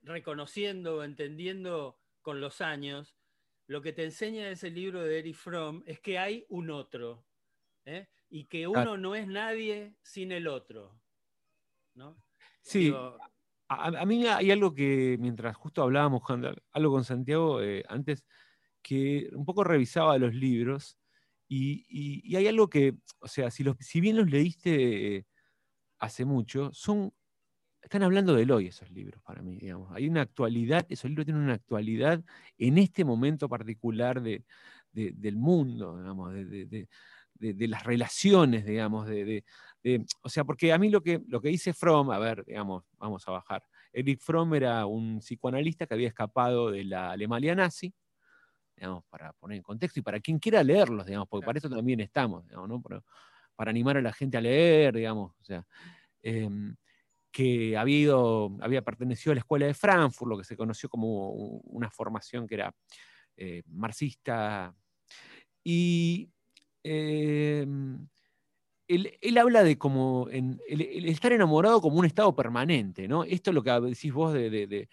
reconociendo, 0.03 1.03
entendiendo 1.03 1.99
con 2.23 2.41
los 2.41 2.61
años, 2.61 3.17
lo 3.67 3.83
que 3.83 3.93
te 3.93 4.05
enseña 4.05 4.49
ese 4.49 4.71
libro 4.71 5.03
de 5.03 5.19
Eric 5.19 5.37
Fromm 5.37 5.83
es 5.87 6.01
que 6.01 6.19
hay 6.19 6.47
un 6.49 6.71
otro 6.71 7.27
¿eh? 7.85 8.09
y 8.31 8.47
que 8.47 8.67
uno 8.67 8.97
no 8.97 9.15
es 9.15 9.27
nadie 9.27 9.97
sin 10.03 10.33
el 10.33 10.47
otro. 10.47 10.99
¿no? 11.95 12.17
Sí, 12.63 12.95
a, 13.69 14.07
mí 14.07 14.27
hay 14.27 14.51
algo 14.51 14.75
que 14.75 15.17
mientras 15.21 15.57
justo 15.57 15.83
hablábamos 15.83 16.23
algo 16.73 16.93
con 16.93 17.05
Santiago 17.05 17.63
eh, 17.63 17.85
antes, 17.89 18.25
que 18.83 19.29
un 19.33 19.45
poco 19.45 19.65
revisaba 19.65 20.19
los 20.19 20.35
libros 20.35 20.99
y, 21.49 22.35
hay 22.37 22.47
algo 22.47 22.69
que, 22.69 22.95
o 23.21 23.29
sea, 23.29 23.51
si, 23.51 24.01
bien 24.01 24.17
los 24.17 24.31
leíste 24.31 25.27
hace 25.99 26.25
mucho, 26.25 26.71
son 26.73 27.13
están 27.83 28.03
hablando 28.03 28.35
del 28.35 28.51
hoy 28.51 28.67
esos 28.67 28.91
libros 28.91 29.23
para 29.23 29.41
mí, 29.43 29.57
digamos. 29.57 29.91
Hay 29.93 30.09
una 30.09 30.23
actualidad, 30.23 30.85
esos 30.91 31.09
libros 31.11 31.27
tienen 31.27 31.45
una 31.45 31.55
actualidad 31.55 32.23
en 32.59 32.79
este 32.79 33.05
momento 33.05 33.49
particular 33.49 34.21
de, 34.21 34.45
del 34.93 35.37
mundo, 35.37 35.97
digamos, 35.99 36.35
de, 36.35 36.89
las 37.69 37.85
relaciones, 37.85 38.67
digamos, 38.67 39.07
de, 39.07 39.45
o 40.23 40.29
sea, 40.29 40.45
porque 40.45 40.73
a 40.73 40.79
mí 40.79 40.91
lo 40.91 41.03
que, 41.03 41.23
lo 41.29 41.41
que 41.41 41.49
dice 41.49 41.73
Fromm, 41.73 42.11
a 42.11 42.19
ver, 42.19 42.45
digamos, 42.45 42.85
vamos 42.99 43.27
a 43.29 43.33
bajar. 43.33 43.63
Eric 43.93 44.21
Fromm 44.21 44.55
era 44.55 44.87
un 44.87 45.21
psicoanalista 45.21 45.87
que 45.87 45.95
había 45.95 46.09
escapado 46.09 46.71
de 46.71 46.85
la 46.85 47.13
Alemania 47.13 47.55
nazi, 47.55 47.95
digamos, 48.77 49.05
para 49.09 49.33
poner 49.35 49.57
en 49.57 49.63
contexto 49.63 50.01
y 50.01 50.03
para 50.03 50.21
quien 50.21 50.39
quiera 50.39 50.63
leerlos, 50.63 51.07
digamos, 51.07 51.29
porque 51.29 51.47
para 51.47 51.59
eso 51.59 51.71
también 51.71 52.01
estamos, 52.01 52.45
digamos, 52.47 52.69
¿no? 52.69 52.83
para, 52.83 53.03
para, 53.57 53.71
animar 53.71 53.97
a 53.97 54.03
la 54.03 54.13
gente 54.13 54.37
a 54.37 54.41
leer, 54.41 54.95
digamos, 54.95 55.33
o 55.41 55.45
sea. 55.45 55.67
Em, 56.23 56.77
que 57.31 57.77
había, 57.77 57.99
ido, 57.99 58.57
había 58.61 58.83
pertenecido 58.83 59.33
a 59.33 59.35
la 59.37 59.41
escuela 59.41 59.67
de 59.67 59.75
Frankfurt, 59.75 60.29
lo 60.31 60.39
que 60.39 60.45
se 60.45 60.57
conoció 60.57 60.89
como 60.89 61.31
una 61.31 61.91
formación 61.91 62.47
que 62.47 62.55
era 62.57 62.75
eh, 63.37 63.63
marxista. 63.67 64.75
Y 65.63 66.31
em, 66.83 68.09
él, 68.89 69.39
habla 69.39 69.63
de 69.63 69.77
como 69.77 70.29
el, 70.31 70.61
estar 71.07 71.33
enamorado 71.33 71.81
como 71.81 71.99
un 71.99 72.07
estado 72.07 72.35
permanente, 72.35 73.07
¿no? 73.07 73.25
Esto 73.25 73.51
es 73.51 73.55
lo 73.55 73.63
que 73.63 73.71
decís 73.71 74.13
vos 74.13 74.33
de, 74.33 74.89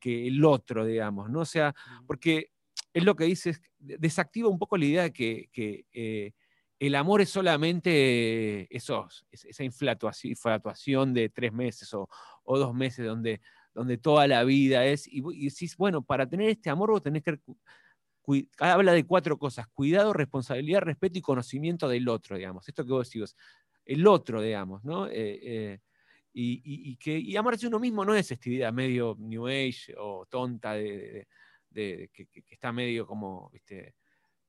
que 0.00 0.26
el 0.26 0.44
otro, 0.44 0.84
digamos, 0.84 1.30
¿no? 1.30 1.40
O 1.40 1.44
sea, 1.44 1.74
porque 2.06 2.50
es 2.92 3.04
lo 3.04 3.14
que 3.14 3.24
dice, 3.24 3.56
desactiva 3.78 4.48
un 4.48 4.58
poco 4.58 4.76
la 4.76 4.84
idea 4.84 5.02
de 5.04 5.12
que, 5.12 5.86
eh, 5.92 6.32
el 6.80 6.94
amor 6.94 7.20
es 7.20 7.30
solamente 7.30 8.74
esos, 8.74 9.26
esa 9.32 9.64
inflatuación 9.64 11.12
de 11.12 11.28
tres 11.28 11.52
meses 11.52 11.92
o, 11.92 12.08
dos 12.44 12.72
meses 12.72 13.04
donde, 13.04 13.40
donde 13.74 13.98
toda 13.98 14.28
la 14.28 14.44
vida 14.44 14.84
es, 14.86 15.08
y, 15.08 15.20
decís, 15.20 15.76
bueno, 15.76 16.02
para 16.02 16.28
tener 16.28 16.50
este 16.50 16.70
amor 16.70 16.90
vos 16.90 17.02
tenés 17.02 17.22
que 17.24 17.38
habla 18.58 18.92
de 18.92 19.04
cuatro 19.04 19.38
cosas, 19.38 19.66
cuidado, 19.68 20.12
responsabilidad, 20.12 20.80
respeto 20.80 21.18
y 21.18 21.22
conocimiento 21.22 21.88
del 21.88 22.08
otro, 22.08 22.36
digamos. 22.36 22.68
Esto 22.68 22.84
que 22.84 22.92
vos 22.92 23.10
decís, 23.10 23.34
el 23.84 24.06
otro, 24.06 24.42
digamos, 24.42 24.84
¿no? 24.84 25.06
Eh, 25.08 25.40
eh, 25.42 25.80
y, 26.32 26.96
que, 26.96 27.36
amarse 27.36 27.66
uno 27.66 27.80
mismo 27.80 28.04
no 28.04 28.14
es 28.14 28.30
esta 28.30 28.48
idea 28.48 28.70
medio 28.70 29.16
New 29.18 29.48
Age 29.48 29.94
o 29.98 30.26
tonta 30.26 30.74
de, 30.74 31.26
que, 31.72 32.28
está 32.48 32.70
medio 32.70 33.06
como, 33.06 33.50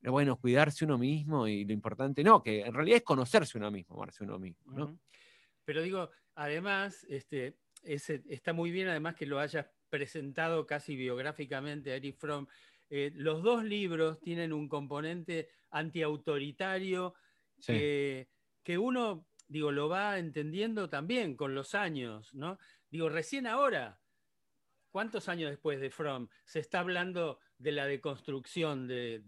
bueno, 0.02 0.36
cuidarse 0.36 0.84
uno 0.84 0.98
mismo 0.98 1.48
y 1.48 1.64
lo 1.64 1.72
importante, 1.72 2.22
no, 2.22 2.42
que 2.42 2.60
en 2.60 2.72
realidad 2.72 2.98
es 2.98 3.02
conocerse 3.02 3.58
uno 3.58 3.70
mismo, 3.70 3.96
amarse 3.96 4.22
uno 4.22 4.38
mismo, 4.38 4.72
¿no? 4.72 4.98
Pero 5.64 5.82
digo, 5.82 6.10
además, 6.34 7.04
este, 7.08 7.56
está 7.82 8.52
muy 8.52 8.70
bien 8.70 8.88
además 8.88 9.16
que 9.16 9.26
lo 9.26 9.40
hayas 9.40 9.66
presentado 9.88 10.66
casi 10.66 10.96
biográficamente 10.96 11.92
a 11.92 11.96
Eric 11.96 12.16
Fromm. 12.16 12.46
Eh, 12.90 13.12
los 13.14 13.42
dos 13.42 13.64
libros 13.64 14.20
tienen 14.20 14.52
un 14.52 14.68
componente 14.68 15.48
antiautoritario 15.70 17.14
que, 17.64 18.28
que 18.64 18.78
uno, 18.78 19.26
digo, 19.46 19.70
lo 19.70 19.88
va 19.88 20.18
entendiendo 20.18 20.90
también 20.90 21.36
con 21.36 21.54
los 21.54 21.74
años, 21.74 22.34
¿no? 22.34 22.58
Digo, 22.90 23.08
recién 23.08 23.46
ahora, 23.46 24.00
¿cuántos 24.90 25.28
años 25.28 25.50
después 25.50 25.80
de 25.80 25.90
Fromm 25.90 26.28
se 26.44 26.58
está 26.58 26.80
hablando 26.80 27.38
de 27.58 27.72
la 27.72 27.86
deconstrucción 27.86 28.88
de, 28.88 29.22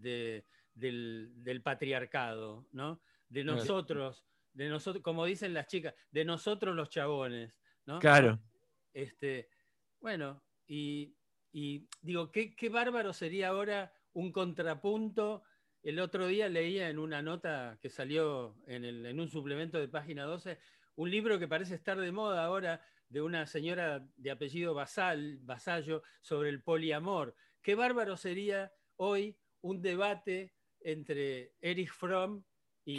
del, 0.73 1.61
patriarcado, 1.63 2.67
¿no? 2.71 3.01
De 3.29 3.43
nosotros, 3.43 4.25
de 4.51 4.67
nosotros, 4.67 5.01
como 5.01 5.25
dicen 5.25 5.53
las 5.53 5.67
chicas, 5.67 5.93
de 6.11 6.25
nosotros 6.25 6.75
los 6.75 6.89
chabones, 6.89 7.55
¿no? 7.85 7.99
Claro. 7.99 8.39
Este, 8.93 9.49
bueno, 10.01 10.43
y, 10.67 11.15
digo, 11.53 12.31
¿qué, 12.31 12.69
bárbaro 12.69 13.13
sería 13.13 13.49
ahora 13.49 13.93
un 14.13 14.31
contrapunto. 14.31 15.43
El 15.81 15.99
otro 15.99 16.27
día 16.27 16.49
leía 16.49 16.89
en 16.89 16.99
una 16.99 17.21
nota 17.21 17.77
que 17.81 17.89
salió 17.89 18.55
en, 18.67 18.85
el, 18.85 19.05
en 19.05 19.19
un 19.19 19.29
suplemento 19.29 19.79
de 19.79 19.87
página 19.87 20.23
12, 20.23 20.57
un 20.95 21.11
libro 21.11 21.39
que 21.39 21.47
parece 21.47 21.75
estar 21.75 21.99
de 21.99 22.11
moda 22.11 22.45
ahora 22.45 22.81
de 23.09 23.21
una 23.21 23.45
señora 23.45 24.07
de 24.15 24.31
apellido 24.31 24.73
Basal, 24.73 25.39
Basallo 25.41 26.03
sobre 26.21 26.49
el 26.49 26.63
poliamor. 26.63 27.35
Qué 27.61 27.75
bárbaro 27.75 28.17
sería 28.17 28.71
hoy 28.95 29.37
un 29.61 29.81
debate 29.81 30.55
entre 30.79 31.53
Erich 31.61 31.91
Fromm 31.91 32.43
y, 32.85 32.97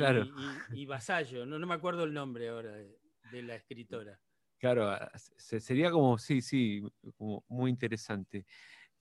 y, 0.73 0.87
Vasallo. 0.87 1.44
No, 1.46 1.58
no, 1.58 1.66
me 1.66 1.75
acuerdo 1.75 2.04
el 2.04 2.14
nombre 2.14 2.49
ahora 2.49 2.73
de, 2.73 3.42
la 3.42 3.56
escritora. 3.56 4.18
Claro, 4.64 4.97
sería 5.37 5.90
como, 5.90 6.16
sí, 6.16 6.40
sí, 6.40 6.83
como 7.18 7.44
muy 7.49 7.71
interesante. 7.71 8.47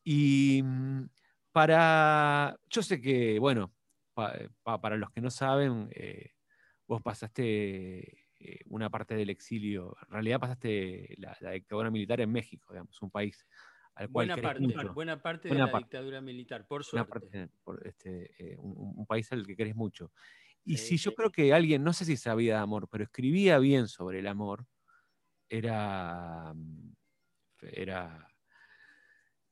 Y 0.04 0.62
mm, 0.62 1.06
para, 1.54 2.60
yo 2.70 2.84
sé 2.84 3.00
que, 3.00 3.40
bueno, 3.40 3.74
para 4.14 4.98
los 4.98 5.10
que 5.12 5.22
no 5.22 5.30
saben, 5.30 5.88
eh, 5.96 6.32
vos 6.86 7.02
pasaste 7.02 8.28
eh, 8.42 8.60
una 8.66 8.90
parte 8.90 9.16
del 9.16 9.30
exilio, 9.30 9.96
en 10.02 10.12
realidad 10.12 10.42
pasaste 10.42 11.16
la, 11.18 11.38
la, 11.40 11.52
dictadura 11.52 11.90
militar 11.90 12.20
en 12.20 12.34
México, 12.34 12.74
digamos, 12.74 13.02
un 13.02 13.10
país 13.10 13.48
buena, 14.10 14.36
parte, 14.36 14.68
buena 14.94 15.22
parte 15.22 15.48
de 15.48 15.56
la 15.56 15.78
dictadura 15.78 16.20
militar, 16.20 16.68
por 16.68 16.84
suerte. 16.84 17.50
Este, 17.86 18.32
eh, 18.38 18.58
un, 18.58 19.06
país 19.06 19.32
al 19.32 19.48
que 19.48 19.56
querés 19.56 19.78
mucho. 19.78 20.12
Y 20.66 20.76
si 20.76 20.98
yo 20.98 21.16
creo 21.16 21.32
que 21.32 21.54
alguien, 21.54 21.86
no 21.86 21.94
sé 21.94 22.04
si 22.04 22.18
sabía 22.18 22.56
de 22.56 22.60
amor, 22.60 22.90
pero 22.90 23.06
escribía 23.06 23.60
bien 23.60 23.88
sobre 23.88 24.20
el 24.20 24.28
amor, 24.28 24.66
era. 25.50 26.54
Era. 27.62 28.28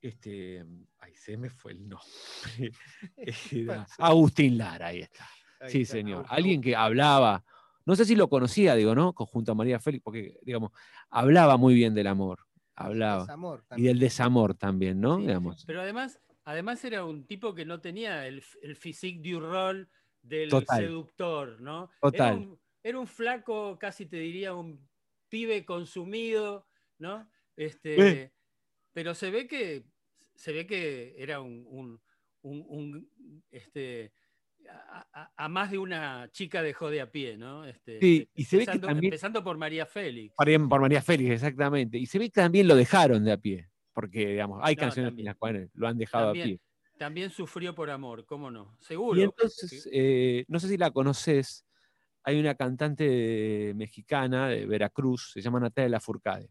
Este. 0.01 0.65
Ay, 0.99 1.15
se 1.15 1.37
me 1.37 1.49
fue 1.49 1.73
el 1.73 1.89
nombre. 1.89 2.71
Agustín 3.99 4.57
Lara, 4.57 4.87
ahí 4.87 5.01
está. 5.01 5.27
sí, 5.67 5.85
señor. 5.85 6.25
Alguien 6.29 6.61
que 6.61 6.75
hablaba. 6.75 7.43
No 7.85 7.95
sé 7.95 8.05
si 8.05 8.15
lo 8.15 8.29
conocía, 8.29 8.75
digo, 8.75 8.93
¿no? 8.93 9.13
Junto 9.13 9.51
a 9.51 9.55
María 9.55 9.79
Félix, 9.79 10.03
porque, 10.03 10.37
digamos, 10.43 10.71
hablaba 11.09 11.57
muy 11.57 11.73
bien 11.73 11.95
del 11.95 12.07
amor 12.07 12.39
hablaba. 12.81 13.27
Y 13.75 13.83
del 13.83 13.99
desamor 13.99 14.55
también, 14.55 14.99
¿no? 14.99 15.17
Digamos. 15.17 15.63
Pero 15.65 15.81
además, 15.81 16.19
además 16.43 16.83
era 16.83 17.05
un 17.05 17.25
tipo 17.25 17.53
que 17.53 17.65
no 17.65 17.79
tenía 17.81 18.27
el, 18.27 18.43
el 18.61 18.75
physique 18.75 19.21
du 19.29 19.39
rol 19.39 19.89
del 20.21 20.51
seductor, 20.67 21.59
¿no? 21.61 21.89
Total. 22.01 22.57
Era 22.83 22.99
un, 22.99 23.07
flaco, 23.07 23.77
casi 23.77 24.07
te 24.07 24.17
diría, 24.17 24.55
un 24.55 24.89
pibe 25.31 25.65
consumido, 25.65 26.67
¿no? 26.99 27.27
Este, 27.55 28.31
Pero 28.93 29.15
se 29.15 29.31
ve 29.31 29.47
que 29.47 29.85
se 30.35 30.51
ve 30.51 30.67
que 30.67 31.15
era 31.17 31.39
un, 31.39 31.99
un, 32.41 33.09
este, 33.51 34.11
a, 35.37 35.47
más 35.47 35.71
de 35.71 35.77
una 35.77 36.29
chica 36.31 36.61
dejó 36.61 36.89
de 36.89 37.01
a 37.01 37.11
pie, 37.11 37.37
¿no? 37.37 37.65
Este, 37.65 37.99
sí, 37.99 38.29
y 38.33 38.43
se 38.43 38.57
ve 38.57 38.65
que 38.65 38.79
también, 38.79 39.05
empezando 39.05 39.43
por 39.43 39.57
María 39.57 39.85
Félix. 39.85 40.35
Por, 40.35 40.81
María 40.81 41.01
Félix, 41.01 41.31
exactamente. 41.31 41.97
Y 41.97 42.05
se 42.05 42.19
ve 42.19 42.25
que 42.25 42.41
también 42.41 42.67
lo 42.67 42.75
dejaron 42.75 43.23
de 43.23 43.31
a 43.31 43.37
pie, 43.37 43.69
porque, 43.93 44.27
digamos, 44.27 44.59
hay 44.63 44.75
canciones 44.75 45.13
en 45.17 45.25
las 45.25 45.35
cuales 45.35 45.69
lo 45.73 45.87
han 45.87 45.97
dejado 45.97 46.29
a 46.29 46.33
pie. 46.33 46.59
También 46.97 47.29
sufrió 47.29 47.73
por 47.73 47.89
amor, 47.89 48.25
¿cómo 48.25 48.51
no? 48.51 48.77
Seguro. 48.79 49.19
Y 49.19 49.23
entonces, 49.23 49.89
eh, 49.91 50.45
no 50.47 50.59
sé 50.59 50.67
si 50.67 50.77
la 50.77 50.91
conoces, 50.91 51.65
hay 52.23 52.39
una 52.39 52.55
cantante 52.55 53.73
mexicana 53.75 54.49
de 54.49 54.65
Veracruz, 54.65 55.31
se 55.33 55.41
llama 55.41 55.59
Natalia 55.59 55.89
Lafourcade. 55.89 56.49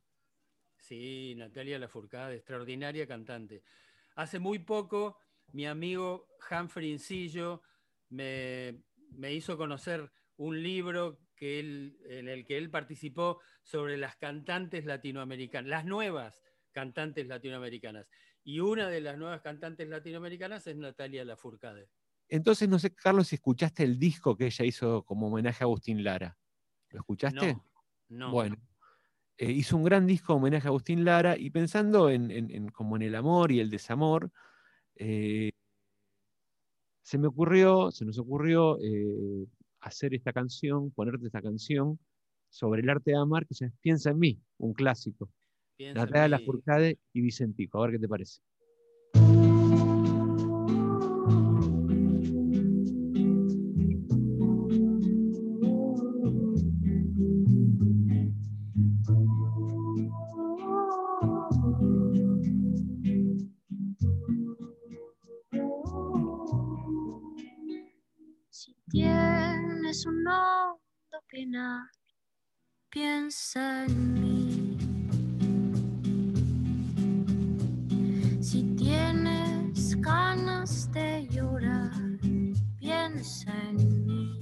Sí, 0.77 1.35
Natalia 1.37 1.79
Lafourcade, 1.79 2.37
extraordinaria 2.37 3.07
cantante. 3.07 3.62
Hace 4.17 4.39
muy 4.39 4.59
poco, 4.59 5.19
mi 5.53 5.67
amigo 5.67 6.29
Humphrey 6.50 6.91
Incillo 6.91 7.62
me, 8.09 8.83
hizo 9.31 9.57
conocer 9.57 10.11
un 10.37 10.62
libro 10.62 11.21
que 11.37 11.61
en 11.61 12.29
el 12.29 12.45
que 12.45 12.59
él 12.59 12.71
participó 12.71 13.41
sobre 13.62 13.97
las 13.97 14.17
cantantes 14.17 14.85
latinoamericanas, 14.85 15.71
las 15.71 15.85
nuevas 15.85 16.43
cantantes 16.73 17.27
latinoamericanas. 17.29 18.09
Y 18.43 18.61
una 18.61 18.89
de 18.89 19.00
las 19.00 19.17
nuevas 19.17 19.43
cantantes 19.43 19.89
latinoamericanas 19.89 20.67
es 20.67 20.77
Natalia 20.77 21.25
Lafourcade. 21.25 21.89
Entonces, 22.31 22.69
no 22.69 22.79
sé, 22.79 22.95
Carlos, 22.95 23.29
si 23.29 23.35
escuchaste 23.35 23.83
el 23.83 23.99
disco 23.99 24.37
que 24.37 24.47
ella 24.47 24.65
hizo 24.65 25.03
como 25.03 25.27
homenaje 25.27 25.65
a 25.65 25.67
Agustín 25.67 26.05
Lara. 26.05 26.39
¿Lo 26.91 27.01
escuchaste? 27.01 27.57
No. 28.09 28.31
Bueno, 28.31 28.57
eh, 29.37 29.51
hizo 29.51 29.77
un 29.77 29.85
gran 29.85 30.07
disco 30.07 30.35
homenaje 30.35 30.69
a 30.69 30.71
Agustín 30.71 31.05
Lara 31.05 31.37
y 31.37 31.51
pensando 31.51 32.09
en, 32.09 32.69
como 32.69 32.97
en 32.97 33.03
el 33.03 33.17
amor 33.17 33.51
y 33.51 33.59
el 33.61 33.69
desamor, 33.69 34.31
eh, 34.95 35.51
se 37.03 37.19
me 37.19 37.27
ocurrió, 37.27 37.91
se 37.91 38.05
nos 38.05 38.19
ocurrió 38.19 38.79
eh, 38.81 39.47
hacer 39.81 40.15
esta 40.15 40.33
canción, 40.33 40.93
ponerte 40.93 41.27
esta 41.27 41.43
canción 41.43 41.99
sobre 42.49 42.83
el 42.83 42.91
arte 42.91 43.11
de 43.11 43.17
amar 43.17 43.47
que 43.47 43.55
se 43.55 43.71
Piensa 43.81 44.11
en 44.11 44.19
mí, 44.19 44.41
un 44.59 44.73
clásico. 44.73 45.29
Natalia 45.79 46.29
Lafourcade 46.29 46.99
y 47.13 47.21
Vicentico. 47.23 47.79
A 47.79 47.87
ver 47.87 47.93
qué 47.93 47.99
te 47.99 48.09
parece. 48.09 48.41
Tienes 70.00 70.07
un 70.07 70.26
hondo 70.26 71.25
pena, 71.30 71.90
piensa 72.90 73.85
en 73.85 74.14
mí. 74.14 74.78
Si 78.40 78.62
tienes 78.76 80.00
ganas 80.00 80.90
de 80.92 81.26
llorar, 81.28 81.92
piensa 82.78 83.52
en 83.69 84.07
mí. 84.07 84.38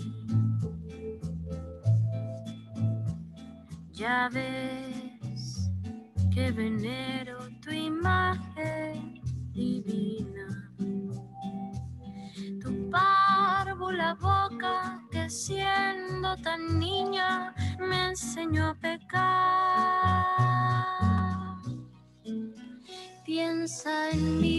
Ya 3.92 4.28
ves 4.32 5.70
que 6.32 6.52
venero 6.52 7.38
tu 7.62 7.70
imagen 7.70 9.20
divina. 9.52 10.70
Tu 12.60 12.90
la 13.92 14.14
boca 14.14 15.07
siendo 15.28 16.36
tan 16.38 16.78
niña 16.78 17.54
me 17.78 18.08
enseñó 18.08 18.68
a 18.68 18.74
pecar. 18.74 19.18
Piensa 23.24 24.10
en 24.10 24.40
mí 24.40 24.57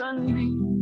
en 0.00 0.34
mí 0.34 0.72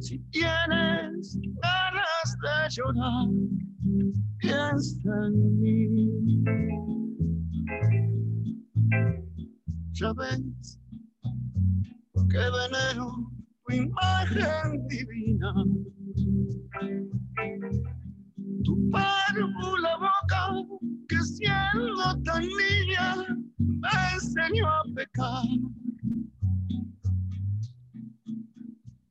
si 0.00 0.18
tienes 0.30 1.38
ganas 1.62 2.36
de 2.42 2.68
llorar, 2.70 3.28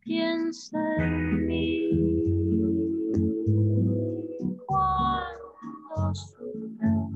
piensa 0.02 0.80
en 0.98 1.46
mí 1.46 1.90
cuando 4.66 6.16
sufras, 6.16 7.12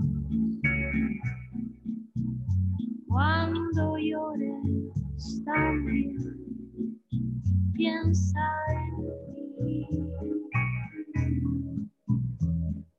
cuando 3.07 3.97
llores 3.97 5.43
también, 5.43 6.99
piensa 7.73 8.39
en 8.69 9.65
mí. 9.65 9.87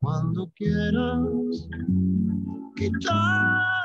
Cuando 0.00 0.50
quieras 0.56 1.68
quitarme 2.76 3.83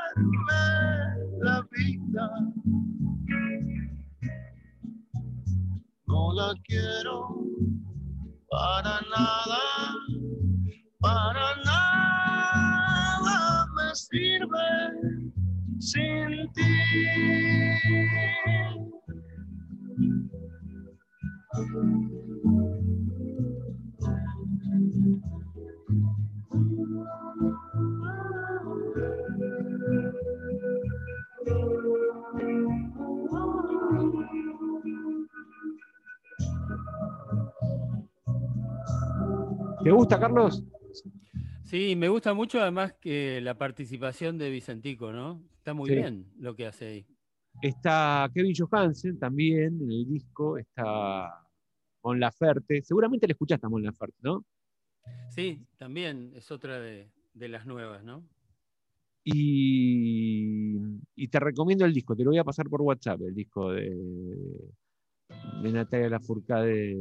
gusta, 40.10 40.26
Carlos? 40.26 40.64
Sí, 41.64 41.94
me 41.94 42.08
gusta 42.08 42.34
mucho 42.34 42.60
además 42.60 42.94
que 43.00 43.40
la 43.40 43.56
participación 43.56 44.38
de 44.38 44.50
Vicentico, 44.50 45.12
¿no? 45.12 45.40
Está 45.56 45.72
muy 45.72 45.90
bien 45.90 46.26
lo 46.38 46.56
que 46.56 46.66
hace 46.66 46.86
ahí. 46.86 47.06
Está 47.62 48.28
Kevin 48.34 48.54
Johansen 48.56 49.18
también 49.18 49.80
en 49.80 49.90
el 49.90 50.08
disco, 50.08 50.58
está 50.58 51.46
Mon 52.02 52.18
Laferte. 52.18 52.82
Seguramente 52.82 53.28
le 53.28 53.32
escuchaste 53.32 53.66
a 53.66 53.68
Mon 53.68 53.84
Laferte, 53.84 54.16
¿no? 54.22 54.44
Sí, 55.28 55.64
también 55.78 56.32
es 56.34 56.50
otra 56.50 56.80
de, 56.80 57.12
de 57.34 57.48
las 57.48 57.66
nuevas, 57.66 58.02
¿no? 58.02 58.24
Y, 59.22 60.76
y 61.14 61.28
te 61.28 61.38
recomiendo 61.38 61.84
el 61.84 61.92
disco, 61.92 62.16
te 62.16 62.24
lo 62.24 62.30
voy 62.30 62.38
a 62.38 62.44
pasar 62.44 62.68
por 62.68 62.82
WhatsApp, 62.82 63.20
el 63.20 63.34
disco 63.34 63.70
de, 63.70 63.94
de 65.62 65.72
Natalia 65.72 66.08
Lafourcade, 66.08 66.96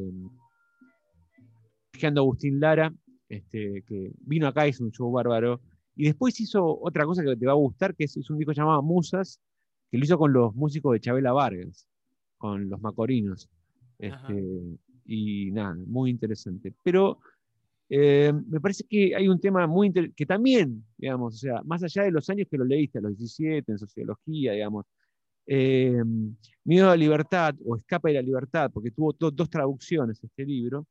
Fijando 1.99 2.21
Agustín 2.21 2.59
Lara, 2.61 2.93
este, 3.27 3.83
que 3.85 4.11
vino 4.21 4.47
acá, 4.47 4.65
hizo 4.67 4.85
un 4.85 4.91
show 4.91 5.11
bárbaro. 5.11 5.59
Y 5.97 6.05
después 6.05 6.39
hizo 6.39 6.79
otra 6.81 7.03
cosa 7.05 7.21
que 7.23 7.35
te 7.35 7.45
va 7.45 7.51
a 7.51 7.55
gustar, 7.55 7.93
que 7.93 8.05
es, 8.05 8.15
es 8.15 8.29
un 8.29 8.37
disco 8.37 8.53
llamado 8.53 8.81
Musas, 8.81 9.41
que 9.91 9.97
lo 9.97 10.05
hizo 10.05 10.17
con 10.17 10.31
los 10.31 10.55
músicos 10.55 10.93
de 10.93 11.01
Chabela 11.01 11.33
Vargas, 11.33 11.87
con 12.37 12.69
los 12.69 12.79
Macorinos. 12.79 13.49
Este, 13.97 14.77
y 15.05 15.51
nada, 15.51 15.75
muy 15.87 16.09
interesante. 16.11 16.73
Pero 16.83 17.19
eh, 17.89 18.31
me 18.47 18.61
parece 18.61 18.85
que 18.87 19.13
hay 19.13 19.27
un 19.27 19.41
tema 19.41 19.67
muy 19.67 19.87
interesante, 19.87 20.15
que 20.15 20.25
también, 20.25 20.85
digamos, 20.97 21.35
o 21.35 21.37
sea, 21.37 21.61
más 21.65 21.83
allá 21.83 22.03
de 22.03 22.11
los 22.11 22.29
años 22.29 22.47
que 22.49 22.57
lo 22.57 22.63
leíste, 22.63 22.99
a 22.99 23.01
los 23.01 23.17
17, 23.17 23.71
en 23.73 23.77
sociología, 23.77 24.53
digamos, 24.53 24.85
eh, 25.47 26.01
Miedo 26.63 26.85
a 26.87 26.89
la 26.91 26.95
libertad 26.97 27.55
o 27.65 27.75
Escape 27.75 28.09
de 28.09 28.15
la 28.15 28.21
libertad, 28.21 28.69
porque 28.73 28.91
tuvo 28.91 29.11
do- 29.11 29.31
dos 29.31 29.49
traducciones 29.49 30.23
este 30.23 30.45
libro. 30.45 30.85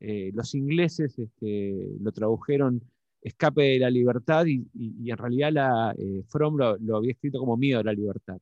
Eh, 0.00 0.30
los 0.34 0.54
ingleses 0.54 1.18
este, 1.18 1.74
lo 2.00 2.12
tradujeron 2.12 2.82
Escape 3.20 3.62
de 3.62 3.78
la 3.80 3.90
libertad 3.90 4.46
y, 4.46 4.64
y- 4.74 4.94
y 5.02 5.10
en 5.10 5.16
realidad 5.16 5.52
la, 5.52 5.94
eh, 5.98 6.22
Fromm 6.28 6.56
lo, 6.56 6.76
lo 6.78 6.96
había 6.98 7.10
escrito 7.12 7.38
como 7.40 7.56
Miedo 7.56 7.80
a 7.80 7.84
la 7.84 7.92
libertad. 7.92 8.38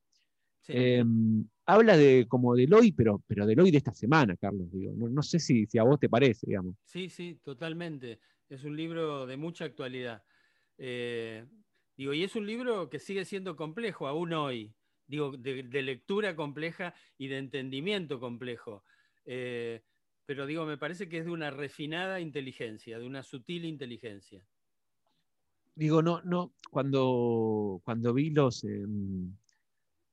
Sí. 0.61 0.73
Eh, 0.75 1.05
habla 1.65 1.97
de 1.97 2.27
como 2.29 2.55
del 2.55 2.75
hoy, 2.75 2.93
pero, 2.93 3.23
pero 3.27 3.47
del 3.47 3.59
hoy 3.61 3.71
de 3.71 3.79
esta 3.79 3.95
semana, 3.95 4.37
Carlos. 4.37 4.71
Digo. 4.71 4.93
No, 4.97 5.09
no 5.09 5.23
sé 5.23 5.39
si, 5.39 5.65
si 5.67 5.79
a 5.79 5.83
vos 5.85 5.99
te 5.99 6.09
parece, 6.09 6.47
digamos. 6.47 6.75
Sí, 6.85 7.09
sí, 7.09 7.39
totalmente. 7.43 8.21
Es 8.49 8.65
un 8.65 8.77
libro 8.77 9.27
de 9.27 9.37
mucha 9.37 9.65
actualidad. 9.65 10.23
Eh, 10.79 11.47
digo, 11.97 12.13
y 12.13 12.23
es 12.23 12.37
un 12.37 12.47
libro 12.47 12.91
que 12.91 12.99
sigue 12.99 13.25
siendo 13.25 13.57
complejo 13.57 14.07
aún 14.09 14.33
hoy. 14.33 14.75
Digo, 15.07 15.37
de, 15.37 15.63
de 15.63 15.83
lectura 15.83 16.35
compleja 16.35 16.95
y 17.17 17.29
de 17.29 17.39
entendimiento 17.39 18.19
complejo. 18.21 18.85
Eh, 19.25 19.83
pero 20.27 20.45
digo, 20.45 20.67
me 20.67 20.77
parece 20.77 21.09
que 21.09 21.19
es 21.19 21.25
de 21.25 21.31
una 21.31 21.51
refinada 21.51 22.21
inteligencia, 22.21 22.99
de 22.99 23.07
una 23.07 23.23
sutil 23.23 23.65
inteligencia. 23.65 24.43
Digo, 25.77 26.03
no, 26.03 26.21
no, 26.23 26.53
cuando, 26.71 27.81
cuando 27.85 28.13
vi 28.13 28.31
los 28.31 28.65
em, 28.65 29.33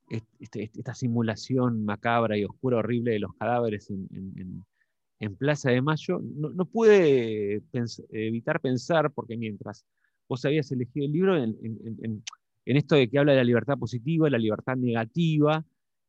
est- 0.08 0.26
este- 0.38 0.64
este- 0.64 0.80
esta 0.80 0.94
simulación 0.94 1.84
macabra 1.84 2.38
y 2.38 2.44
oscura, 2.44 2.78
horrible 2.78 3.12
de 3.12 3.18
los 3.20 3.34
cadáveres 3.34 3.90
en, 3.90 4.64
Plaza 5.38 5.70
de 5.70 5.80
Mayo, 5.80 6.20
no, 6.22 6.66
pude 6.66 7.62
evitar 8.10 8.60
pensar, 8.60 9.10
porque 9.10 9.38
mientras 9.38 9.86
vos 10.28 10.44
habías 10.44 10.70
elegido 10.70 11.06
el 11.06 11.12
libro, 11.12 11.42
en 11.42 12.22
esto 12.66 12.94
de 12.94 13.08
que 13.08 13.18
habla 13.18 13.32
de 13.32 13.38
la 13.38 13.44
libertad 13.44 13.78
positiva, 13.78 14.28
la 14.28 14.36
libertad 14.36 14.76
negativa, 14.76 15.64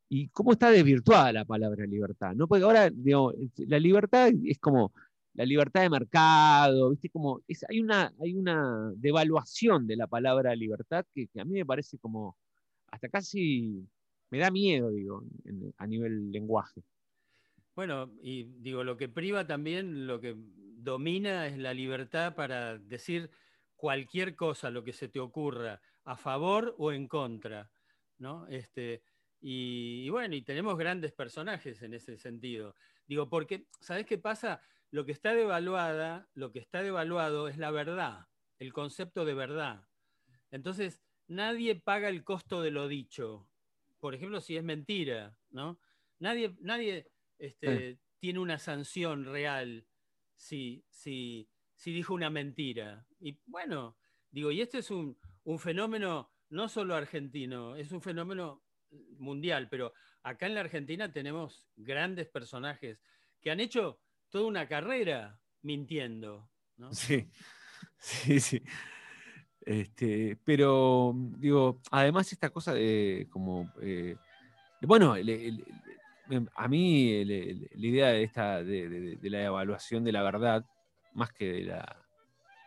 y 0.08 0.28
cómo 0.28 0.52
está 0.52 0.70
desvirtuada 0.70 1.32
la 1.32 1.44
palabra 1.44 1.84
libertad, 1.86 2.34
¿no? 2.34 2.46
Porque 2.46 2.64
ahora, 2.64 2.90
digo, 2.90 3.32
la 3.56 3.78
libertad 3.78 4.30
es 4.44 4.58
como 4.58 4.92
la 5.34 5.44
libertad 5.44 5.82
de 5.82 5.90
mercado, 5.90 6.90
¿viste? 6.90 7.10
Como 7.10 7.42
hay, 7.68 7.80
una, 7.80 8.12
hay 8.20 8.34
una 8.34 8.92
devaluación 8.96 9.86
de 9.86 9.96
la 9.96 10.06
palabra 10.06 10.54
libertad 10.54 11.04
que, 11.14 11.28
a 11.38 11.44
mí 11.44 11.54
me 11.54 11.66
parece 11.66 11.98
como 11.98 12.36
hasta 12.90 13.08
casi 13.08 13.86
me 14.30 14.38
da 14.38 14.50
miedo, 14.50 14.90
digo, 14.90 15.22
a 15.76 15.86
nivel 15.86 16.32
lenguaje. 16.32 16.82
Bueno, 17.74 18.10
y 18.22 18.44
digo, 18.60 18.82
lo 18.84 18.96
que 18.96 19.08
priva 19.08 19.46
también, 19.46 20.06
lo 20.06 20.20
que 20.20 20.34
domina 20.36 21.46
es 21.46 21.58
la 21.58 21.74
libertad 21.74 22.34
para 22.34 22.78
decir 22.78 23.30
cualquier 23.74 24.34
cosa, 24.34 24.70
lo 24.70 24.82
que 24.82 24.94
se 24.94 25.08
te 25.08 25.20
ocurra, 25.20 25.80
a 26.04 26.16
favor 26.16 26.74
o 26.78 26.92
en 26.92 27.06
contra, 27.06 27.70
¿no? 28.18 28.46
Este, 28.46 29.02
y, 29.48 30.02
y 30.04 30.10
bueno, 30.10 30.34
y 30.34 30.42
tenemos 30.42 30.76
grandes 30.76 31.12
personajes 31.12 31.80
en 31.82 31.94
ese 31.94 32.18
sentido. 32.18 32.74
Digo, 33.06 33.28
porque, 33.28 33.68
¿sabes 33.78 34.04
qué 34.04 34.18
pasa? 34.18 34.60
Lo 34.90 35.06
que 35.06 35.12
está 35.12 35.34
devaluada, 35.34 36.28
lo 36.34 36.50
que 36.50 36.58
está 36.58 36.82
devaluado 36.82 37.46
es 37.46 37.56
la 37.56 37.70
verdad, 37.70 38.26
el 38.58 38.72
concepto 38.72 39.24
de 39.24 39.34
verdad. 39.34 39.86
Entonces, 40.50 41.00
nadie 41.28 41.76
paga 41.76 42.08
el 42.08 42.24
costo 42.24 42.60
de 42.60 42.72
lo 42.72 42.88
dicho. 42.88 43.48
Por 44.00 44.16
ejemplo, 44.16 44.40
si 44.40 44.56
es 44.56 44.64
mentira, 44.64 45.38
¿no? 45.50 45.78
Nadie, 46.18 46.56
nadie 46.58 47.12
este, 47.38 48.00
tiene 48.18 48.40
una 48.40 48.58
sanción 48.58 49.26
real 49.26 49.86
si, 50.34 50.84
si, 50.90 51.48
si 51.76 51.92
dijo 51.92 52.14
una 52.14 52.30
mentira. 52.30 53.06
Y 53.20 53.38
bueno, 53.46 53.96
digo, 54.28 54.50
y 54.50 54.60
este 54.60 54.78
es 54.78 54.90
un, 54.90 55.16
un 55.44 55.60
fenómeno 55.60 56.32
no 56.48 56.68
solo 56.68 56.96
argentino, 56.96 57.76
es 57.76 57.92
un 57.92 58.02
fenómeno 58.02 58.65
mundial, 59.18 59.68
pero 59.68 59.92
acá 60.22 60.46
en 60.46 60.54
la 60.54 60.60
Argentina 60.60 61.12
tenemos 61.12 61.66
grandes 61.76 62.28
personajes 62.28 63.00
que 63.40 63.50
han 63.50 63.60
hecho 63.60 64.00
toda 64.30 64.46
una 64.46 64.66
carrera 64.66 65.38
mintiendo. 65.62 66.48
¿no? 66.76 66.92
Sí, 66.92 67.28
sí, 67.98 68.40
sí. 68.40 68.62
Este, 69.60 70.38
pero, 70.44 71.12
digo, 71.38 71.80
además 71.90 72.32
esta 72.32 72.50
cosa 72.50 72.72
de 72.72 73.26
como, 73.30 73.68
eh, 73.82 74.16
bueno, 74.82 75.14
a 76.54 76.68
mí 76.68 77.24
la 77.24 77.86
idea 77.86 78.08
de, 78.08 78.22
esta, 78.22 78.62
de, 78.62 79.18
la 79.22 79.44
evaluación 79.44 80.04
de 80.04 80.12
la 80.12 80.22
verdad, 80.22 80.64
más 81.14 81.32
que 81.32 81.52
de 81.52 81.64
la, 81.64 81.96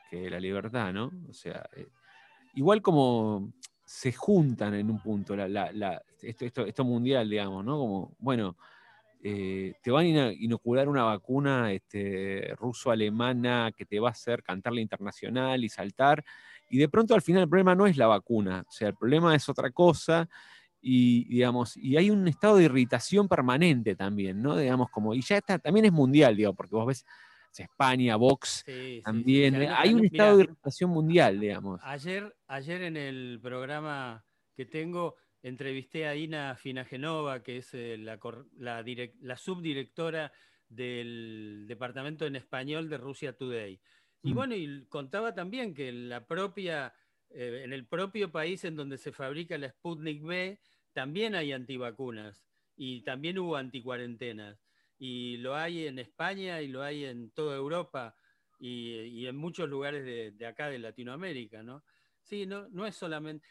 que 0.10 0.30
la 0.30 0.40
libertad, 0.42 0.92
¿no? 0.92 1.12
O 1.30 1.34
sea, 1.34 1.70
eh, 1.76 1.88
igual 2.56 2.82
como 2.82 3.54
se 3.86 4.12
juntan 4.12 4.74
en 4.74 4.90
un 4.90 5.02
punto, 5.02 5.36
la- 5.36 5.48
la- 5.48 6.02
esto, 6.22 6.46
esto, 6.46 6.66
esto 6.66 6.84
mundial, 6.84 7.30
digamos, 7.30 7.64
¿no? 7.66 7.78
Como, 7.78 8.16
bueno, 8.20 8.58
eh, 9.24 9.74
te 9.84 9.92
van 9.92 10.06
a 10.06 10.08
ino- 10.10 10.32
inocular 10.32 10.88
una 10.88 11.04
vacuna 11.04 11.74
este, 11.74 12.54
ruso-alemana 12.58 13.72
que 13.76 13.86
te 13.86 14.00
va 14.00 14.10
a 14.10 14.12
hacer 14.12 14.44
cantar 14.44 14.74
la 14.74 14.82
internacional 14.82 15.64
y 15.64 15.70
saltar, 15.70 16.24
y 16.70 16.78
de 16.78 16.88
pronto 16.90 17.16
al 17.16 17.22
final 17.22 17.44
el 17.44 17.50
problema 17.50 17.76
no 17.76 17.88
es 17.88 17.98
la 17.98 18.08
vacuna, 18.08 18.64
o 18.68 18.72
sea, 18.72 18.90
el 18.90 18.96
problema 18.96 19.36
es 19.36 19.50
otra 19.50 19.72
cosa, 19.72 20.30
y 20.82 21.26
digamos, 21.26 21.76
y 21.76 21.98
hay 21.98 22.10
un 22.10 22.28
estado 22.28 22.58
de 22.58 22.64
irritación 22.66 23.28
permanente 23.28 23.96
también, 23.96 24.42
¿no? 24.42 24.56
Digamos, 24.56 24.90
como, 24.90 25.14
y 25.14 25.22
ya 25.22 25.38
está, 25.38 25.60
también 25.60 25.86
es 25.86 25.92
mundial, 25.92 26.38
digo, 26.38 26.54
porque 26.54 26.76
vos 26.76 26.86
ves 26.88 27.06
España, 27.58 28.16
Vox, 28.16 28.64
Sí, 28.66 28.72
sí, 28.72 29.02
sí. 29.02 29.02
también, 29.04 29.56
hay 29.56 29.94
un 29.94 30.06
estado 30.06 30.30
mirá, 30.30 30.38
de 30.38 30.44
irritación 30.44 30.90
mundial, 30.92 31.40
digamos. 31.40 31.82
Ayer, 31.84 32.34
ayer 32.48 32.84
en 32.84 32.96
el 32.96 33.40
programa 33.42 34.24
que 34.56 34.66
tengo 34.66 35.16
entrevisté 35.42 36.08
a 36.08 36.16
Ina 36.16 36.56
Finagenova, 36.56 37.44
que 37.44 37.58
es 37.58 37.74
eh, 37.74 37.98
la, 37.98 38.20
la 38.58 38.84
la 39.22 39.38
subdirectora 39.38 40.32
del 40.68 41.66
Departamento 41.68 42.26
en 42.26 42.36
Español 42.36 42.90
de 42.90 42.98
Rusia 42.98 43.34
Today. 43.34 43.80
Y 44.22 44.32
Mm. 44.32 44.36
bueno, 44.36 44.56
y 44.56 44.86
contaba 44.88 45.34
también 45.34 45.74
que 45.74 45.92
la 45.92 46.26
propia, 46.28 46.94
eh, 47.30 47.62
en 47.64 47.74
el 47.74 47.86
propio 47.88 48.32
país 48.32 48.64
en 48.66 48.76
donde 48.76 48.98
se 48.98 49.12
fabrica 49.12 49.58
la 49.58 49.70
Sputnik 49.70 50.24
V, 50.24 50.60
también 50.94 51.36
hay 51.36 51.54
antivacunas 51.54 52.46
y 52.76 53.02
también 53.02 53.40
hubo 53.40 53.56
anticuarentenas. 53.56 54.66
Y 54.98 55.38
lo 55.38 55.56
hay 55.56 55.88
en 55.88 56.00
España 56.00 56.62
y 56.62 56.68
lo 56.68 56.84
hay 56.84 57.06
en 57.06 57.32
toda 57.32 57.56
Europa 57.56 58.16
y, 58.60 58.96
y 59.04 59.28
en 59.28 59.38
muchos 59.38 59.70
lugares 59.70 60.04
de, 60.04 60.32
de 60.32 60.46
acá 60.46 60.70
de 60.70 60.80
Latinoamérica, 60.80 61.64
¿no? 61.64 61.84
Sí, 62.22 62.46
no, 62.46 62.68
no 62.70 62.86
es 62.86 62.96
solamente, 62.96 63.48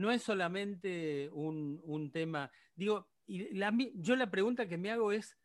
no 0.00 0.10
es 0.10 0.22
solamente 0.22 1.28
un, 1.32 1.78
un 1.84 2.10
tema. 2.10 2.50
Digo, 2.74 3.06
yo 3.26 4.16
la 4.16 4.30
pregunta 4.30 4.66
que 4.66 4.78
me 4.78 4.90
hago 4.90 5.12
es: 5.12 5.36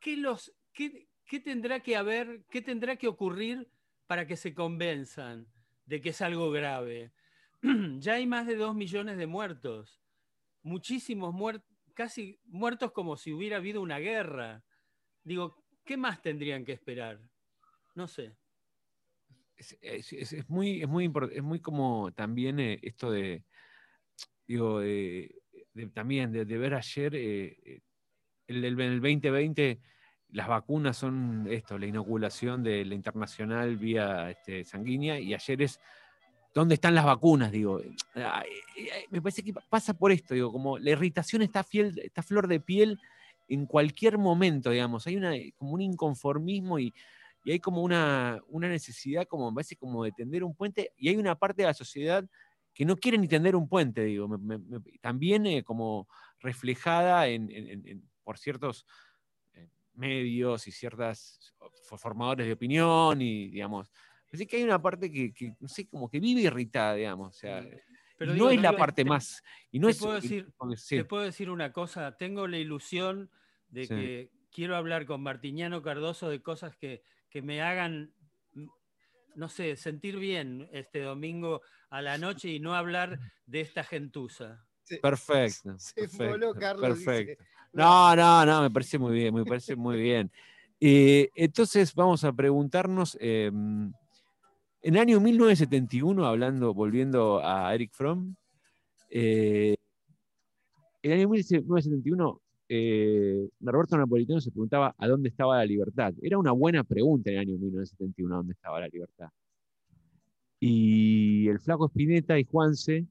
¿qué, 0.00 0.16
los, 0.16 0.52
qué, 0.72 1.08
qué 1.26 1.38
tendrá 1.38 1.80
que 1.80 1.96
haber, 1.96 2.46
qué 2.50 2.62
tendrá 2.62 2.96
que 2.96 3.08
ocurrir 3.08 3.70
para 4.06 4.26
que 4.26 4.36
se 4.36 4.54
convenzan 4.54 5.46
de 5.84 6.00
que 6.00 6.08
es 6.08 6.22
algo 6.22 6.50
grave? 6.50 7.12
ya 7.98 8.14
hay 8.14 8.26
más 8.26 8.46
de 8.46 8.56
dos 8.56 8.74
millones 8.74 9.18
de 9.18 9.26
muertos, 9.26 10.00
muchísimos 10.62 11.34
muertos, 11.34 11.68
casi 11.92 12.40
muertos 12.46 12.92
como 12.92 13.18
si 13.18 13.32
hubiera 13.32 13.58
habido 13.58 13.82
una 13.82 13.98
guerra. 13.98 14.64
Digo, 15.22 15.62
¿qué 15.84 15.98
más 15.98 16.22
tendrían 16.22 16.64
que 16.64 16.72
esperar? 16.72 17.20
No 17.94 18.08
sé. 18.08 18.34
es, 19.58 20.48
muy, 20.48 20.80
es 20.80 20.88
muy 20.88 21.12
es 21.32 21.42
muy 21.42 21.60
como 21.60 22.12
también 22.12 22.58
eh, 22.60 22.78
esto 22.80 23.10
de, 23.10 23.44
digo, 24.46 24.80
de- 24.80 25.34
también 25.94 26.32
de, 26.32 26.44
ver 26.44 26.74
ayer, 26.74 27.14
eh, 27.14 27.56
eh, 27.64 27.80
el, 28.48 28.64
el- 28.64 28.80
en 28.80 28.92
el 28.92 29.00
2020, 29.00 29.80
las 30.32 30.48
vacunas 30.48 30.96
son 30.96 31.46
esto, 31.50 31.78
la 31.78 31.86
inoculación 31.86 32.62
de 32.62 32.84
la 32.84 32.94
internacional 32.94 33.76
vía 33.76 34.30
este, 34.30 34.64
sanguínea, 34.64 35.18
y 35.18 35.34
ayer 35.34 35.62
es, 35.62 35.80
¿dónde 36.54 36.74
están 36.74 36.94
las 36.94 37.04
vacunas? 37.04 37.50
Digo, 37.50 37.80
Ah, 38.14 38.42
eh, 38.46 38.82
eh, 38.82 39.06
me 39.10 39.20
parece 39.22 39.42
que 39.42 39.52
pasa 39.68 39.94
por 39.94 40.12
esto, 40.12 40.34
digo, 40.34 40.52
como 40.52 40.78
la 40.78 40.90
irritación 40.90 41.42
está, 41.42 41.62
fiel, 41.64 41.98
está 42.02 42.22
flor 42.22 42.48
de 42.48 42.60
piel 42.60 42.98
en 43.48 43.66
cualquier 43.66 44.18
momento, 44.18 44.70
digamos, 44.70 45.06
hay 45.06 45.16
una, 45.16 45.32
como 45.56 45.72
un 45.72 45.80
inconformismo 45.80 46.78
y, 46.78 46.92
y 47.44 47.52
hay 47.52 47.58
como 47.58 47.82
una, 47.82 48.40
una 48.48 48.68
necesidad, 48.68 49.26
como 49.26 49.50
me 49.50 49.54
parece, 49.56 49.76
como 49.76 50.04
de 50.04 50.12
tender 50.12 50.44
un 50.44 50.54
puente, 50.54 50.92
y 50.96 51.08
hay 51.08 51.16
una 51.16 51.34
parte 51.36 51.62
de 51.62 51.66
la 51.66 51.74
sociedad 51.74 52.24
que 52.80 52.86
no 52.86 52.96
quiere 52.96 53.18
ni 53.18 53.28
tender 53.28 53.54
un 53.56 53.68
puente, 53.68 54.02
digo, 54.04 54.26
me- 54.26 54.38
me- 54.38 54.56
me- 54.56 54.80
también 55.02 55.44
eh, 55.44 55.62
como 55.62 56.08
reflejada 56.38 57.26
en, 57.28 57.50
en- 57.50 57.86
en- 57.86 58.10
por 58.24 58.38
ciertos 58.38 58.86
eh, 59.52 59.68
medios 59.92 60.66
y 60.66 60.72
ciertas 60.72 61.52
fo- 61.58 61.98
formadores 61.98 62.46
de 62.46 62.54
opinión 62.54 63.20
y, 63.20 63.50
digamos, 63.50 63.92
así 64.32 64.46
que 64.46 64.56
hay 64.56 64.62
una 64.62 64.80
parte 64.80 65.12
que, 65.12 65.30
que, 65.34 65.54
no 65.60 65.68
sé, 65.68 65.88
como 65.88 66.08
que 66.08 66.20
vive 66.20 66.40
irritada, 66.40 66.94
digamos, 66.94 67.36
o 67.36 67.38
sea, 67.38 67.60
Pero 68.16 68.32
digo, 68.32 68.46
no 68.46 68.50
es 68.50 68.62
la 68.62 68.74
parte 68.74 69.04
te- 69.04 69.10
más, 69.10 69.42
y 69.70 69.78
no 69.78 69.88
te 69.88 69.92
es, 69.92 69.98
puedo 69.98 70.14
decir- 70.14 70.50
sí, 70.76 70.96
Te 70.96 71.04
puedo 71.04 71.24
decir 71.24 71.50
una 71.50 71.74
cosa, 71.74 72.16
tengo 72.16 72.48
la 72.48 72.56
ilusión 72.56 73.30
de 73.68 73.82
Sí. 73.82 73.88
que 73.94 74.30
quiero 74.50 74.74
hablar 74.74 75.04
con 75.04 75.22
Martiñano 75.22 75.82
Cardoso 75.82 76.30
de 76.30 76.40
cosas 76.40 76.74
que, 76.78 77.02
que 77.28 77.42
me 77.42 77.60
hagan, 77.60 78.14
no 79.34 79.48
sé, 79.48 79.76
sentir 79.76 80.16
bien 80.18 80.68
este 80.72 81.00
domingo 81.00 81.62
a 81.90 82.02
la 82.02 82.18
noche 82.18 82.48
y 82.48 82.60
no 82.60 82.74
hablar 82.74 83.18
de 83.46 83.60
esta 83.60 83.84
gentuza. 83.84 84.64
perfecto, 85.02 85.74
Se 85.78 85.94
perfecto, 85.94 86.28
voló, 86.28 86.54
Carlos. 86.54 86.98
dice. 86.98 87.38
No, 87.72 88.16
no, 88.16 88.44
no, 88.44 88.62
me 88.62 88.70
parece 88.72 88.98
muy 88.98 89.12
bien, 89.12 89.32
me 89.32 89.44
parece 89.44 89.76
muy 89.76 89.96
bien. 89.96 90.32
Eh, 90.80 91.30
entonces 91.36 91.94
vamos 91.94 92.24
a 92.24 92.32
preguntarnos, 92.32 93.16
eh, 93.20 93.46
en 93.46 93.94
el 94.82 94.98
año 94.98 95.20
1971, 95.20 96.26
hablando, 96.26 96.74
volviendo 96.74 97.40
a 97.44 97.72
Eric 97.74 97.92
Fromm, 97.92 98.34
eh, 99.10 99.76
en 101.02 101.12
el 101.12 101.18
año 101.18 101.28
1971, 101.28 102.40
eh, 102.72 103.48
Norberto 103.58 103.98
Napolitano 103.98 104.40
se 104.40 104.52
preguntaba 104.52 104.94
a 104.96 105.08
dónde 105.08 105.28
estaba 105.28 105.56
la 105.58 105.64
libertad. 105.64 106.14
Era 106.22 106.38
una 106.38 106.52
buena 106.52 106.84
pregunta 106.84 107.28
en 107.30 107.34
el 107.36 107.40
año 107.40 107.58
1971, 107.58 108.32
a 108.32 108.38
dónde 108.38 108.52
estaba 108.52 108.78
la 108.78 108.86
libertad. 108.86 109.28
Y 110.60 111.48
el 111.48 111.58
flaco 111.58 111.86
Spinetta 111.88 112.38
y 112.38 112.44
Juanse 112.44 113.06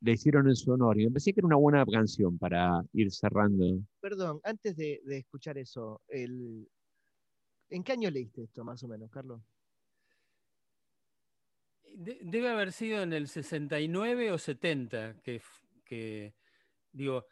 le 0.00 0.12
hicieron 0.12 0.46
en 0.48 0.54
su 0.54 0.70
honor. 0.70 1.00
Y 1.00 1.06
me 1.06 1.10
parecía 1.10 1.32
que 1.32 1.40
era 1.40 1.46
una 1.48 1.56
buena 1.56 1.84
canción 1.86 2.38
para 2.38 2.84
ir 2.92 3.10
cerrando. 3.10 3.80
Perdón, 4.00 4.40
antes 4.44 4.76
de, 4.76 5.00
de 5.04 5.18
escuchar 5.18 5.58
eso, 5.58 6.02
el... 6.06 6.68
¿en 7.70 7.82
qué 7.82 7.92
año 7.92 8.10
leíste 8.10 8.44
esto, 8.44 8.64
más 8.64 8.80
o 8.84 8.88
menos, 8.88 9.10
Carlos? 9.10 9.42
De- 11.96 12.20
debe 12.22 12.48
haber 12.48 12.70
sido 12.70 13.02
en 13.02 13.12
el 13.12 13.26
69 13.26 14.30
o 14.30 14.38
70, 14.38 15.20
que, 15.22 15.36
f- 15.36 15.66
que 15.84 16.34
digo, 16.92 17.24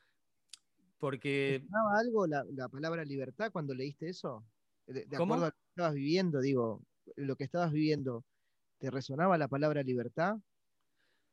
porque 0.98 1.62
¿Sonaba 1.64 1.98
algo 1.98 2.26
la, 2.26 2.44
la 2.52 2.68
palabra 2.68 3.04
libertad 3.04 3.50
cuando 3.52 3.74
leíste 3.74 4.08
eso? 4.08 4.44
De, 4.86 5.04
de 5.06 5.16
¿Cómo? 5.16 5.34
acuerdo 5.34 5.46
a 5.46 5.48
lo 5.48 5.52
que 5.52 5.68
estabas 5.70 5.94
viviendo, 5.94 6.40
digo, 6.40 6.82
lo 7.16 7.36
que 7.36 7.44
estabas 7.44 7.72
viviendo, 7.72 8.24
¿te 8.78 8.90
resonaba 8.90 9.38
la 9.38 9.48
palabra 9.48 9.82
libertad? 9.82 10.36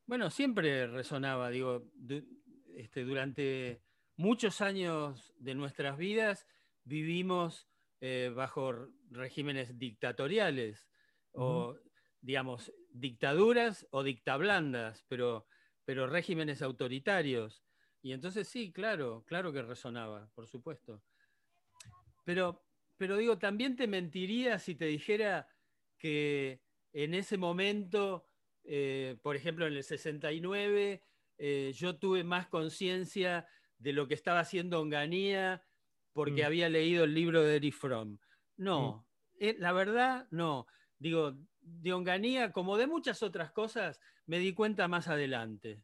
Bueno, 0.05 0.29
siempre 0.29 0.87
resonaba, 0.87 1.49
digo, 1.49 1.83
este, 2.75 3.03
durante 3.03 3.81
muchos 4.17 4.61
años 4.61 5.33
de 5.37 5.55
nuestras 5.55 5.97
vidas 5.97 6.45
vivimos 6.83 7.67
eh, 8.01 8.31
bajo 8.35 8.73
regímenes 9.09 9.77
dictatoriales 9.79 10.89
o, 11.31 11.77
digamos, 12.21 12.71
dictaduras 12.91 13.87
o 13.91 14.03
dictablandas, 14.03 15.05
pero, 15.07 15.47
pero 15.85 16.07
regímenes 16.07 16.61
autoritarios. 16.61 17.63
Y 18.03 18.11
entonces 18.11 18.47
sí, 18.47 18.71
claro, 18.71 19.23
claro 19.25 19.51
que 19.51 19.63
resonaba, 19.63 20.29
por 20.35 20.45
supuesto. 20.45 21.01
Pero, 22.23 22.63
pero 22.97 23.17
digo, 23.17 23.39
también 23.39 23.75
te 23.75 23.87
mentiría 23.87 24.59
si 24.59 24.75
te 24.75 24.85
dijera 24.85 25.47
que 25.97 26.61
en 26.91 27.15
ese 27.15 27.37
momento 27.37 28.27
eh, 28.63 29.17
por 29.21 29.35
ejemplo, 29.35 29.67
en 29.67 29.73
el 29.73 29.83
69, 29.83 31.03
eh, 31.37 31.71
yo 31.75 31.97
tuve 31.97 32.23
más 32.23 32.47
conciencia 32.47 33.47
de 33.77 33.93
lo 33.93 34.07
que 34.07 34.13
estaba 34.13 34.39
haciendo 34.39 34.79
Onganía 34.79 35.65
porque 36.13 36.43
Mm. 36.43 36.45
había 36.45 36.69
leído 36.69 37.03
el 37.03 37.13
libro 37.13 37.43
de 37.43 37.55
Eric 37.57 37.73
Fromm. 37.73 38.19
No, 38.55 39.07
eh, 39.39 39.55
la 39.59 39.73
verdad, 39.73 40.27
no. 40.31 40.67
Digo, 40.99 41.33
de 41.59 41.91
Onganía, 41.93 42.51
como 42.51 42.77
de 42.77 42.87
muchas 42.87 43.23
otras 43.23 43.51
cosas, 43.51 43.99
me 44.25 44.39
di 44.39 44.53
cuenta 44.53 44.87
más 44.87 45.07
adelante. 45.07 45.83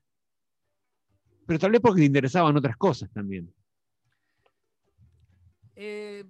Pero 1.50 1.58
tal 1.58 1.72
vez 1.72 1.82
porque 1.82 2.02
te 2.02 2.06
interesaban 2.06 2.56
otras 2.56 2.78
cosas 2.78 3.12
también. 3.12 3.52
Eh, 5.76 6.24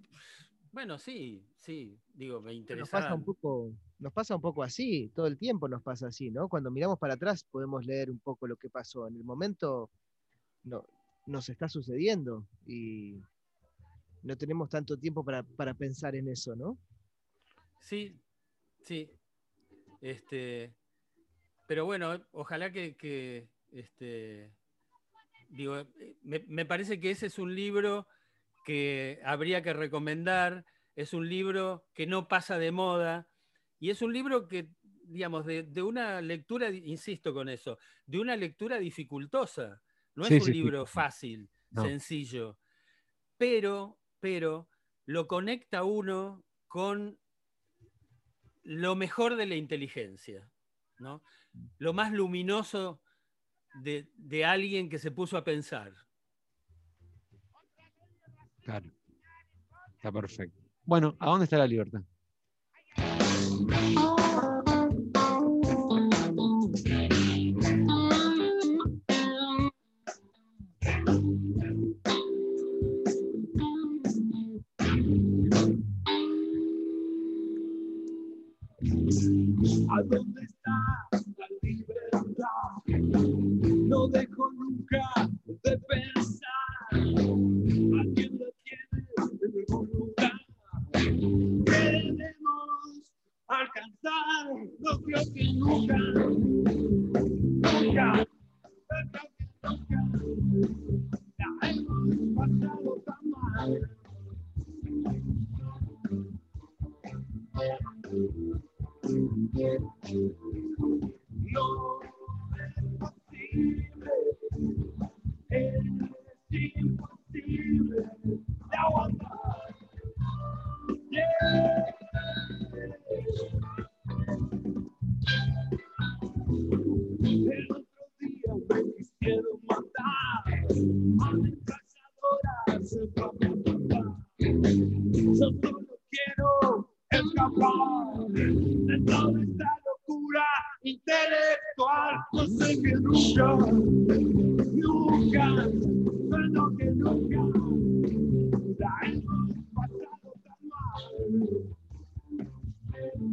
bueno, 0.71 0.97
sí, 0.97 1.45
sí, 1.57 1.99
digo, 2.13 2.39
me 2.39 2.51
Nos 2.51 2.59
interesaba. 2.61 3.03
pasa, 3.03 3.15
un 3.15 3.25
poco, 3.25 3.73
nos 3.97 4.13
pasa 4.13 4.37
un 4.37 4.41
poco 4.41 4.63
así, 4.63 5.11
todo 5.13 5.27
el 5.27 5.37
tiempo 5.37 5.67
nos 5.67 5.83
pasa 5.83 6.07
así, 6.07 6.31
¿no? 6.31 6.47
Cuando 6.47 6.71
miramos 6.71 6.97
para 6.99 7.15
atrás 7.15 7.43
podemos 7.43 7.85
leer 7.85 8.09
un 8.09 8.19
poco 8.19 8.47
lo 8.47 8.55
que 8.55 8.69
pasó. 8.69 9.09
En 9.09 9.17
el 9.17 9.25
momento 9.25 9.91
no, 10.63 10.85
nos 11.25 11.49
está 11.49 11.67
sucediendo 11.67 12.47
y 12.65 13.19
no 14.23 14.37
tenemos 14.37 14.69
tanto 14.69 14.95
tiempo 14.95 15.25
para, 15.25 15.43
para 15.43 15.73
pensar 15.73 16.15
en 16.15 16.29
eso, 16.29 16.55
¿no? 16.55 16.77
Sí, 17.81 18.17
sí. 18.85 19.11
Este, 19.99 20.73
pero 21.67 21.83
bueno, 21.83 22.25
ojalá 22.31 22.71
que, 22.71 22.95
que, 22.95 23.49
este, 23.73 24.53
digo, 25.49 25.85
me, 26.21 26.39
me 26.47 26.65
parece 26.65 26.99
que 26.99 27.11
ese 27.11 27.25
es 27.25 27.39
un 27.39 27.53
libro 27.53 28.07
que 28.65 29.19
habría 29.25 29.61
que 29.61 29.73
recomendar, 29.73 30.65
es 30.95 31.13
un 31.13 31.27
libro 31.27 31.85
que 31.93 32.07
no 32.07 32.27
pasa 32.27 32.57
de 32.57 32.71
moda 32.71 33.29
y 33.79 33.89
es 33.89 34.01
un 34.01 34.13
libro 34.13 34.47
que, 34.47 34.69
digamos, 34.81 35.45
de, 35.45 35.63
de 35.63 35.81
una 35.81 36.21
lectura, 36.21 36.69
insisto 36.69 37.33
con 37.33 37.49
eso, 37.49 37.77
de 38.05 38.19
una 38.19 38.35
lectura 38.35 38.77
dificultosa. 38.79 39.81
No 40.15 40.25
Sí, 40.25 40.35
es 40.35 40.41
un 40.41 40.47
sí, 40.47 40.53
sí. 40.53 40.61
libro 40.61 40.85
fácil, 40.85 41.49
No. 41.71 41.83
sencillo, 41.83 42.59
pero, 43.37 43.99
pero 44.19 44.69
lo 45.05 45.27
conecta 45.27 45.83
uno 45.83 46.43
con 46.67 47.19
lo 48.63 48.95
mejor 48.95 49.35
de 49.35 49.45
la 49.45 49.55
inteligencia, 49.55 50.51
¿no? 50.99 51.23
Lo 51.77 51.93
más 51.93 52.11
luminoso 52.11 53.01
de, 53.75 54.11
de 54.15 54.45
alguien 54.45 54.89
que 54.89 54.99
se 54.99 55.11
puso 55.11 55.37
a 55.37 55.43
pensar. 55.43 55.93
Claro. 58.61 58.91
Está 59.95 60.11
perfecto. 60.11 60.61
Bueno, 60.83 61.15
¿a 61.19 61.27
dónde 61.27 61.45
está 61.45 61.57
la 61.57 61.67
libertad? 61.67 62.01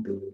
từ 0.05 0.31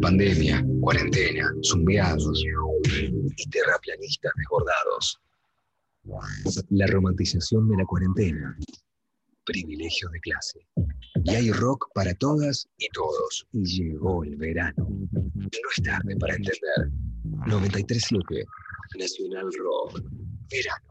Pandemia, 0.00 0.64
cuarentena, 0.80 1.52
zumbiados 1.62 2.42
y 2.44 3.50
terraplanistas 3.50 4.32
desbordados. 4.36 5.20
La 6.70 6.86
romantización 6.86 7.68
de 7.68 7.76
la 7.76 7.84
cuarentena. 7.84 8.56
Privilegio 9.44 10.08
de 10.10 10.20
clase. 10.20 10.60
Y 11.24 11.34
hay 11.34 11.52
rock 11.52 11.88
para 11.94 12.14
todas 12.14 12.68
y 12.78 12.88
todos. 12.90 13.46
Y 13.52 13.64
llegó 13.64 14.24
el 14.24 14.36
verano. 14.36 14.88
No 15.10 15.48
es 15.48 15.82
tarde 15.82 16.16
para 16.16 16.34
entender. 16.34 16.90
937 17.24 18.46
Nacional 18.98 19.50
Rock. 19.58 20.00
Verano. 20.50 20.90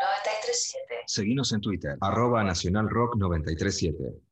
937. 0.00 0.94
Seguinos 1.06 1.52
en 1.52 1.60
Twitter, 1.60 1.96
arroba 2.00 2.44
Nacional 2.44 2.88
Rock 2.88 3.16
937. 3.16 4.22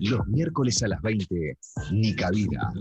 Los 0.00 0.26
miércoles 0.28 0.82
a 0.82 0.88
las 0.88 1.02
20, 1.02 1.58
Nica 1.92 2.30
Vida. 2.30 2.72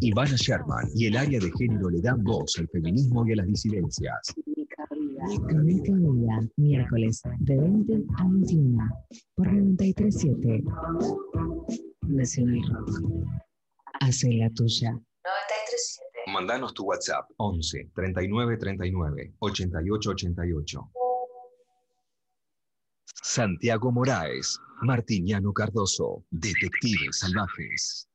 Ivana 0.00 0.36
Sherman 0.36 0.88
y 0.94 1.06
el 1.06 1.16
área 1.16 1.40
de 1.40 1.50
género 1.58 1.90
le 1.90 2.00
dan 2.00 2.22
voz 2.22 2.58
al 2.58 2.68
feminismo 2.68 3.26
y 3.26 3.32
a 3.32 3.36
las 3.36 3.46
disidencias. 3.46 4.34
Nica 5.22 5.54
Vida, 5.94 6.48
miércoles 6.56 7.22
de 7.38 7.56
20 7.56 8.04
a 8.16 8.24
21 8.24 8.88
por 9.36 9.46
937 9.46 10.64
Nacional 12.08 12.60
Rock. 12.72 12.90
Hace 14.00 14.32
la 14.32 14.50
tuya. 14.50 14.90
937. 14.92 16.32
Mandanos 16.32 16.74
tu 16.74 16.84
WhatsApp 16.84 17.30
11 17.36 17.90
39 17.94 18.56
39 18.56 19.34
88 19.38 20.10
88. 20.10 20.90
Santiago 23.22 23.92
Moraes, 23.92 24.58
Martiniano 24.82 25.52
Cardoso, 25.52 26.24
Detectives 26.30 27.20
Salvajes. 27.20 28.08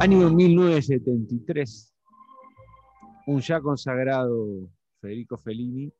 Año 0.00 0.30
1973. 0.30 1.94
Un 3.26 3.40
ya 3.42 3.60
consagrado 3.60 4.70
Federico 4.98 5.36
Fellini 5.36 5.92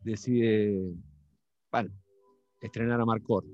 decide 0.00 0.92
bueno, 1.72 1.90
estrenar 2.60 3.00
a 3.00 3.06
Marcor. 3.06 3.46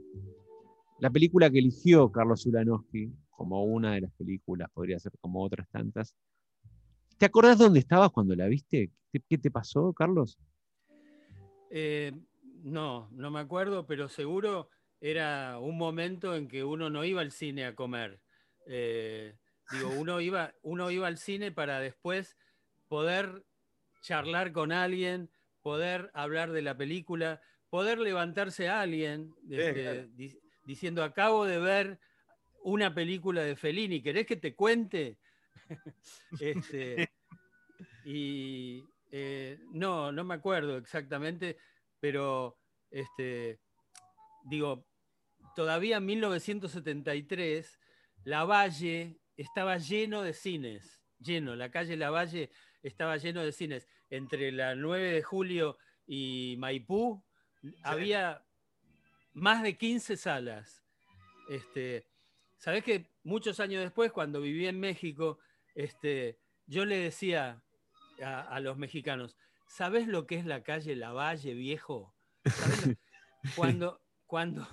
La 0.99 1.11
película 1.11 1.49
que 1.49 1.61
eligió 1.61 2.11
Carlos 2.11 2.45
Ulanowski 2.45 3.13
como 3.31 3.63
una 3.63 3.93
de 3.93 4.01
las 4.01 4.13
películas, 4.15 4.69
podría 4.75 4.99
ser 4.99 5.13
como 5.21 5.45
otras 5.45 5.69
tantas. 5.71 6.17
¿Te 7.17 7.27
acordás 7.27 7.57
dónde 7.57 7.79
estabas 7.79 8.11
cuando 8.11 8.35
la 8.35 8.49
viste? 8.49 8.91
¿Qué, 9.13 9.39
te 9.39 9.51
pasó, 9.53 9.93
Carlos? 9.93 10.41
Eh, 11.71 12.13
no, 12.65 13.09
no 13.13 13.31
me 13.31 13.39
acuerdo, 13.39 13.87
pero 13.87 14.09
seguro 14.09 14.71
era 15.01 15.61
un 15.61 15.79
momento 15.79 16.35
en 16.35 16.49
que 16.49 16.65
uno 16.65 16.91
no 16.91 17.05
iba 17.05 17.21
al 17.21 17.31
cine 17.31 17.65
a 17.65 17.77
comer. 17.77 18.21
Eh, 18.67 19.37
digo, 19.71 19.89
uno 19.91 20.21
iba, 20.21 20.55
uno 20.63 20.91
iba 20.91 21.07
al 21.07 21.19
cine 21.19 21.53
para 21.53 21.81
después 21.81 22.37
poder 22.89 23.45
charlar 24.03 24.53
con 24.53 24.73
alguien, 24.73 25.31
poder 25.63 26.11
hablar 26.15 26.53
de 26.53 26.63
la 26.63 26.77
película, 26.77 27.41
poder 27.69 27.99
levantarse 27.99 28.69
a 28.69 28.81
alguien 28.81 29.35
este, 29.49 30.07
di- 30.09 30.39
diciendo, 30.65 31.05
acabo 31.05 31.45
de 31.45 31.59
ver 31.59 31.99
una 32.63 32.95
película 32.95 33.43
de 33.43 33.57
Fellini, 33.57 34.03
¿querés 34.03 34.27
que 34.27 34.37
te 34.37 34.55
cuente? 34.55 35.19
Este, 36.41 37.11
y 38.05 38.85
eh, 39.11 39.59
no, 39.71 40.11
no 40.13 40.25
me 40.25 40.35
acuerdo 40.35 40.77
exactamente, 40.77 41.57
pero 42.01 42.59
este, 42.91 43.61
digo, 44.45 44.87
todavía 45.55 45.99
en 45.99 46.07
1973, 46.07 47.79
La 48.25 48.45
Valle 48.45 49.19
estaba 49.37 49.79
lleno 49.79 50.23
de 50.23 50.33
cines, 50.35 51.01
lleno, 51.19 51.57
la 51.57 51.71
calle 51.71 51.97
La 51.97 52.11
Valle 52.11 52.51
estaba 52.83 53.17
lleno 53.17 53.43
de 53.43 53.53
cines. 53.53 53.89
Entre 54.11 54.51
la 54.53 54.75
9 54.75 55.13
de 55.13 55.23
julio 55.23 55.79
y 56.07 56.57
Maipú 56.59 57.23
había 57.83 58.45
más 59.33 59.63
de 59.63 59.77
15 59.77 60.17
salas. 60.17 60.83
Este, 61.49 62.07
Sabés 62.57 62.85
que 62.85 63.07
muchos 63.23 63.59
años 63.61 63.83
después, 63.83 64.13
cuando 64.13 64.41
viví 64.43 64.67
en 64.67 64.79
México, 64.79 65.39
este, 65.75 66.39
yo 66.67 66.85
le 66.85 66.97
decía 66.99 67.63
a, 68.23 68.41
a 68.43 68.61
los 68.61 68.77
mexicanos, 68.77 69.35
¿sabés 69.67 70.07
lo 70.09 70.27
que 70.27 70.35
es 70.37 70.45
la 70.45 70.63
calle 70.63 70.95
Lavalle, 70.95 71.55
viejo? 71.55 72.15
¿Sabés 72.45 72.87
lo- 72.87 72.95
Cuando, 73.57 74.03
cuando, 74.27 74.69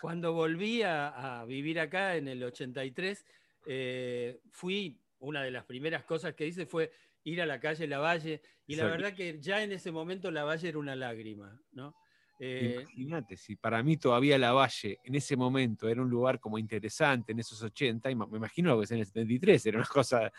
cuando 0.00 0.32
volví 0.32 0.82
a, 0.82 1.40
a 1.40 1.44
vivir 1.44 1.80
acá 1.80 2.16
en 2.16 2.28
el 2.28 2.42
83, 2.42 3.24
eh, 3.66 4.40
fui, 4.50 4.98
una 5.18 5.42
de 5.42 5.50
las 5.50 5.64
primeras 5.64 6.04
cosas 6.04 6.34
que 6.34 6.46
hice 6.46 6.66
fue 6.66 6.92
ir 7.24 7.42
a 7.42 7.46
la 7.46 7.58
calle 7.58 7.86
Lavalle, 7.86 8.40
y 8.66 8.76
la 8.76 8.84
verdad 8.84 9.12
que 9.14 9.40
ya 9.40 9.62
en 9.62 9.72
ese 9.72 9.90
momento 9.90 10.30
Lavalle 10.30 10.68
era 10.68 10.78
una 10.78 10.94
lágrima, 10.94 11.60
¿no? 11.72 11.94
Eh, 12.38 12.76
Imagínate, 12.80 13.36
si 13.36 13.56
para 13.56 13.82
mí 13.82 13.96
todavía 13.96 14.36
La 14.38 14.52
Valle 14.52 14.98
en 15.02 15.14
ese 15.14 15.36
momento 15.36 15.88
era 15.88 16.02
un 16.02 16.10
lugar 16.10 16.38
como 16.38 16.58
interesante 16.58 17.32
en 17.32 17.38
esos 17.38 17.62
80, 17.62 18.10
y 18.10 18.14
me 18.14 18.36
imagino 18.36 18.70
lo 18.70 18.78
que 18.78 18.84
es 18.84 18.90
en 18.90 18.98
el 18.98 19.06
73, 19.06 19.66
era 19.66 19.78
una 19.78 19.86
cosa. 19.86 20.30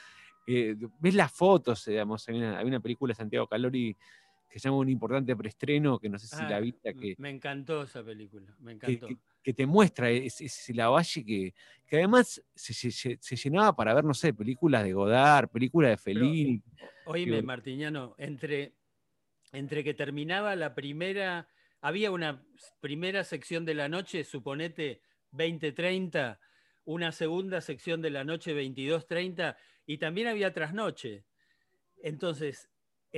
eh, 0.46 0.76
ves 1.00 1.16
las 1.16 1.32
fotos, 1.32 1.86
digamos, 1.86 2.28
hay 2.30 2.38
una, 2.38 2.60
hay 2.60 2.66
una 2.66 2.80
película 2.80 3.12
de 3.12 3.16
Santiago 3.16 3.48
Calori 3.48 3.98
que 4.50 4.60
se 4.60 4.68
llama 4.68 4.78
Un 4.78 4.90
importante 4.90 5.36
preestreno, 5.36 6.00
que 6.00 6.10
no 6.10 6.18
sé 6.18 6.28
si 6.28 6.36
la 6.36 6.58
ah, 6.58 6.60
viste, 6.60 6.96
que, 6.96 7.16
me 7.18 7.30
encantó 7.30 7.84
esa 7.84 8.04
película, 8.04 8.56
me 8.60 8.74
encantó. 8.74 9.08
que- 9.08 9.18
que 9.44 9.54
te 9.54 9.66
muestra 9.66 10.10
ese, 10.10 10.44
ese 10.46 10.74
La 10.74 10.90
Valle 10.90 11.24
que, 11.24 11.54
que 11.88 11.96
además 11.96 12.44
se, 12.54 12.74
se- 12.74 13.18
se 13.22 13.36
llenaba 13.38 13.74
para 13.74 13.94
ver, 13.94 14.04
no 14.04 14.14
sé, 14.14 14.34
películas 14.34 14.84
de 14.84 14.92
Godard, 14.92 15.48
películas 15.50 15.92
de 15.92 15.98
Fellini. 15.98 16.62
Oíme, 17.06 17.42
Martiñano, 17.42 18.14
entre, 18.18 18.74
entre 19.54 19.86
que 19.86 19.94
terminaba 19.94 20.54
la 20.58 20.76
primera, 20.76 21.48
había 21.80 22.12
una 22.12 22.44
primera 22.82 23.24
sección 23.24 23.64
de 23.64 23.76
la 23.76 23.88
noche, 23.88 24.26
suponete 24.26 25.02
20-30, 25.32 26.40
una 26.84 27.14
segunda 27.14 27.62
sección 27.62 28.02
de 28.02 28.10
la 28.10 28.26
noche 28.26 28.54
22-30, 28.54 29.56
y 29.86 29.98
también 29.98 30.28
había 30.28 30.54
trasnoche. 30.54 31.24
Entonces, 32.04 32.70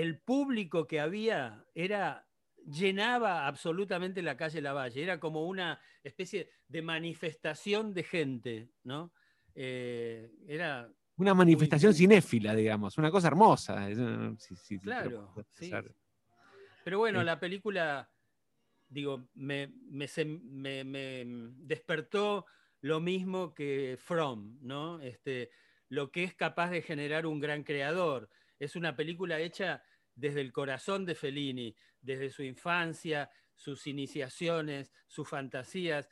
el 0.01 0.19
público 0.19 0.87
que 0.87 0.99
había 0.99 1.65
era 1.75 2.25
llenaba 2.65 3.47
absolutamente 3.47 4.21
la 4.21 4.37
calle 4.37 4.61
Lavalle, 4.61 5.01
era 5.03 5.19
como 5.19 5.45
una 5.47 5.79
especie 6.03 6.49
de 6.67 6.81
manifestación 6.81 7.93
de 7.93 8.03
gente, 8.03 8.69
¿no? 8.83 9.11
Eh, 9.55 10.31
era 10.47 10.89
Una 11.17 11.33
manifestación 11.33 11.89
muy- 11.91 11.97
cinéfila, 11.97 12.55
digamos, 12.55 12.97
una 12.97 13.11
cosa 13.11 13.27
hermosa. 13.27 13.87
Claro, 14.81 15.33
sí. 15.53 15.71
Pero 16.83 16.99
bueno, 16.99 17.21
Eh. 17.21 17.25
la 17.25 17.39
película, 17.39 18.09
digo, 18.87 19.27
me, 19.33 19.67
me- 19.91 20.83
me 20.85 21.23
despertó 21.57 22.45
lo 22.81 23.01
mismo 23.01 23.53
que 23.53 23.97
From, 23.99 24.59
¿no? 24.61 25.01
Este, 25.01 25.51
lo 25.89 26.09
que 26.11 26.23
es 26.23 26.33
capaz 26.35 26.69
de 26.69 26.81
generar 26.81 27.25
un 27.25 27.39
gran 27.41 27.63
creador. 27.63 28.29
Es 28.59 28.75
una 28.75 28.95
película 28.95 29.39
hecha 29.39 29.83
desde 30.19 30.41
el 30.41 30.51
corazón 30.51 31.05
de 31.05 31.15
Fellini, 31.15 31.75
desde 32.01 32.29
su 32.29 32.43
infancia, 32.43 33.29
sus 33.55 33.87
iniciaciones, 33.87 34.91
sus 35.07 35.27
fantasías, 35.27 36.09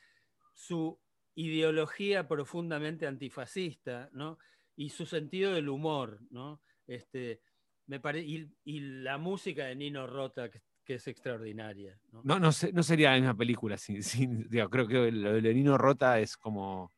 su 0.53 0.99
ideología 1.35 2.27
profundamente 2.27 3.05
antifascista, 3.07 4.09
¿no? 4.13 4.39
Y 4.75 4.89
su 4.89 5.05
sentido 5.05 5.53
del 5.53 5.69
humor, 5.69 6.19
¿no? 6.29 6.61
Este, 6.87 7.41
me 7.87 7.99
pare- 7.99 8.23
y, 8.23 8.47
y 8.63 8.79
la 8.79 9.17
música 9.17 9.65
de 9.65 9.75
Nino 9.75 10.07
Rota, 10.07 10.49
que, 10.49 10.61
que 10.83 10.95
es 10.95 11.07
extraordinaria. 11.07 11.99
¿no? 12.11 12.21
No, 12.23 12.39
no, 12.39 12.49
no 12.73 12.83
sería 12.83 13.11
la 13.11 13.17
misma 13.17 13.35
película. 13.37 13.77
Sin, 13.77 14.01
sin- 14.03 14.47
digo, 14.49 14.69
creo 14.69 14.87
que 14.87 15.11
lo 15.11 15.33
de 15.33 15.41
Lenino 15.41 15.77
Rota 15.77 16.19
es 16.19 16.37
como. 16.37 16.93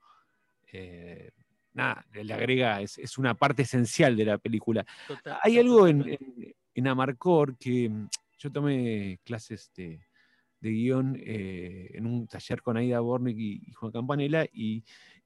eh, 0.71 1.31
nada, 1.73 2.05
le 2.11 2.33
agrega, 2.33 2.81
es, 2.81 2.97
es 2.97 3.17
una 3.17 3.35
parte 3.35 3.61
esencial 3.63 4.15
de 4.15 4.25
la 4.25 4.37
película. 4.37 4.85
Total- 5.07 5.39
Hay 5.43 5.57
algo 5.59 5.87
en- 5.87 6.17
en 6.79 6.87
Amarcor 6.87 7.57
que 7.57 7.89
mm, 7.89 8.07
yo 8.39 8.51
tomé 8.51 9.19
clases 9.23 9.71
de, 9.75 10.01
de 10.59 10.69
guion 10.71 11.15
eh, 11.19 11.91
en 11.93 12.05
un 12.05 12.27
taller 12.27 12.61
con 12.61 12.77
Aida 12.77 12.99
Bornik 12.99 13.37
y, 13.37 13.61
y 13.67 13.71
Juan 13.73 13.91
Campanella 13.91 14.45
y, 14.51 14.83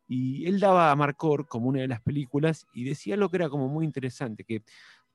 y 0.08 0.46
él 0.48 0.60
daba 0.60 0.92
Amarcor 0.92 1.48
como 1.48 1.70
una 1.70 1.82
de 1.82 1.88
las 1.88 2.02
películas 2.02 2.66
y 2.74 2.84
decía 2.84 3.16
algo 3.16 3.30
que 3.30 3.38
era 3.38 3.50
como 3.50 3.68
muy 3.70 3.86
interesante, 3.86 4.44
que 4.44 4.64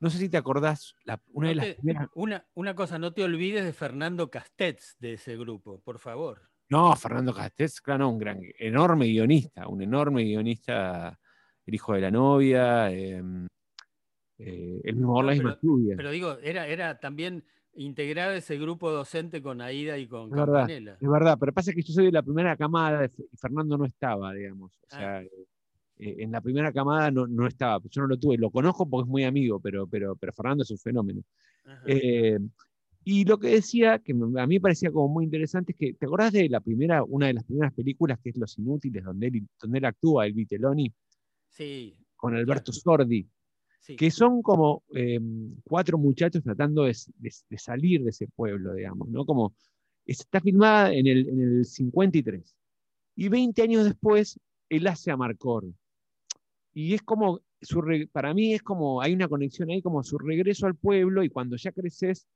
no 0.00 0.10
sé 0.10 0.18
si 0.18 0.28
te 0.28 0.36
acordás, 0.36 0.94
la- 1.04 1.20
una 1.32 1.46
No 1.46 1.50
de 1.50 1.54
las 1.56 1.66
te- 1.66 1.74
primeras... 1.76 2.08
una, 2.14 2.46
una 2.54 2.74
cosa, 2.74 2.98
no 2.98 3.12
te 3.12 3.22
olvides 3.24 3.64
de 3.64 3.72
Fernando 3.72 4.30
Castells 4.30 4.96
de 5.00 5.14
ese 5.14 5.36
grupo, 5.36 5.80
por 5.80 5.98
favor. 5.98 6.42
No, 6.70 6.94
Fernando 6.96 7.34
Castells, 7.34 7.80
claro, 7.80 8.08
un 8.08 8.18
gran, 8.18 8.40
enorme 8.58 9.06
guionista, 9.06 9.66
un 9.68 9.82
enorme 9.82 10.22
guionista, 10.22 11.18
el 11.66 11.74
hijo 11.74 11.94
de 11.94 12.00
la 12.00 12.10
novia, 12.10 12.90
em, 12.92 13.46
eh, 14.38 14.80
el 14.84 14.96
mismo 14.96 15.14
No, 15.14 15.22
la 15.22 15.32
misma 15.32 15.52
estudia. 15.52 15.96
Pero 15.96 16.10
digo, 16.10 16.38
era, 16.42 16.66
era 16.66 16.98
también 17.00 17.44
integrar 17.74 18.32
ese 18.34 18.58
grupo 18.58 18.90
docente 18.90 19.40
con 19.42 19.60
Aida 19.60 19.98
y 19.98 20.06
con 20.06 20.24
Es 20.30 20.30
verdad, 20.36 20.46
Campanella. 20.60 20.98
Es 21.00 21.08
verdad, 21.08 21.36
pero 21.38 21.52
pasa 21.52 21.72
que 21.72 21.82
yo 21.82 21.92
soy 21.92 22.06
de 22.06 22.12
la 22.12 22.22
primera 22.22 22.56
camada 22.56 23.04
y 23.06 23.36
Fernando 23.36 23.76
no 23.78 23.84
estaba, 23.84 24.32
digamos. 24.34 24.72
O 24.76 24.86
Ah. 24.90 24.96
sea, 24.96 25.22
eh, 25.22 25.30
eh, 25.98 26.16
en 26.20 26.32
la 26.32 26.40
primera 26.40 26.72
camada 26.72 27.10
no, 27.10 27.26
no 27.26 27.46
estaba. 27.46 27.80
Yo 27.90 28.02
no 28.02 28.08
lo 28.08 28.16
tuve, 28.18 28.36
lo 28.38 28.50
conozco 28.50 28.88
porque 28.88 29.06
es 29.06 29.10
muy 29.10 29.24
amigo, 29.24 29.60
pero, 29.60 29.86
pero, 29.86 30.16
pero 30.16 30.32
Fernando 30.32 30.62
es 30.64 30.70
un 30.70 30.78
fenómeno. 30.78 31.22
Eh, 31.86 32.38
y 33.04 33.24
lo 33.24 33.38
que 33.38 33.48
decía, 33.48 33.98
que 34.00 34.12
a 34.12 34.14
mí 34.46 34.56
me 34.56 34.60
parecía 34.60 34.90
como 34.90 35.08
muy 35.08 35.24
interesante, 35.24 35.72
es 35.72 35.78
que, 35.78 35.94
¿te 35.94 36.06
acordás 36.06 36.32
de 36.32 36.48
la 36.48 36.60
primera, 36.60 37.02
una 37.04 37.26
de 37.28 37.34
las 37.34 37.44
primeras 37.44 37.72
películas 37.72 38.18
que 38.22 38.30
es 38.30 38.36
Los 38.36 38.58
Inútiles, 38.58 39.04
donde 39.04 39.28
él, 39.28 39.46
donde 39.60 39.78
él 39.78 39.84
actúa, 39.84 40.26
el 40.26 40.32
Vitelloni, 40.34 40.92
sí, 41.48 41.96
con 42.16 42.34
Alberto 42.34 42.72
Sordi? 42.72 43.26
Sí. 43.78 43.96
que 43.96 44.10
son 44.10 44.42
como 44.42 44.82
eh, 44.94 45.20
cuatro 45.64 45.98
muchachos 45.98 46.42
tratando 46.42 46.84
de, 46.84 46.96
de- 47.16 47.34
de 47.48 47.58
salir 47.58 48.02
de 48.02 48.10
ese 48.10 48.26
pueblo, 48.28 48.74
digamos, 48.74 49.08
¿no? 49.08 49.24
Como 49.24 49.54
está 50.04 50.40
filmada 50.40 50.92
en 50.94 51.06
el, 51.06 51.28
en 51.28 51.40
el 51.58 51.64
53. 51.64 52.56
Y 53.16 53.28
20 53.28 53.62
años 53.62 53.84
después, 53.84 54.38
él 54.68 54.86
hace 54.86 55.10
a 55.10 55.16
Marcor. 55.16 55.64
Y 56.72 56.94
es 56.94 57.02
como, 57.02 57.40
su 57.60 57.82
para 58.12 58.32
mí 58.34 58.54
es 58.54 58.62
como, 58.62 59.00
hay 59.02 59.12
una 59.12 59.28
conexión 59.28 59.70
ahí 59.70 59.82
como 59.82 60.02
su 60.02 60.18
regreso 60.18 60.66
al 60.66 60.76
pueblo 60.76 61.22
y 61.24 61.28
cuando 61.28 61.56
ya 61.56 61.72
creces, 61.72 62.26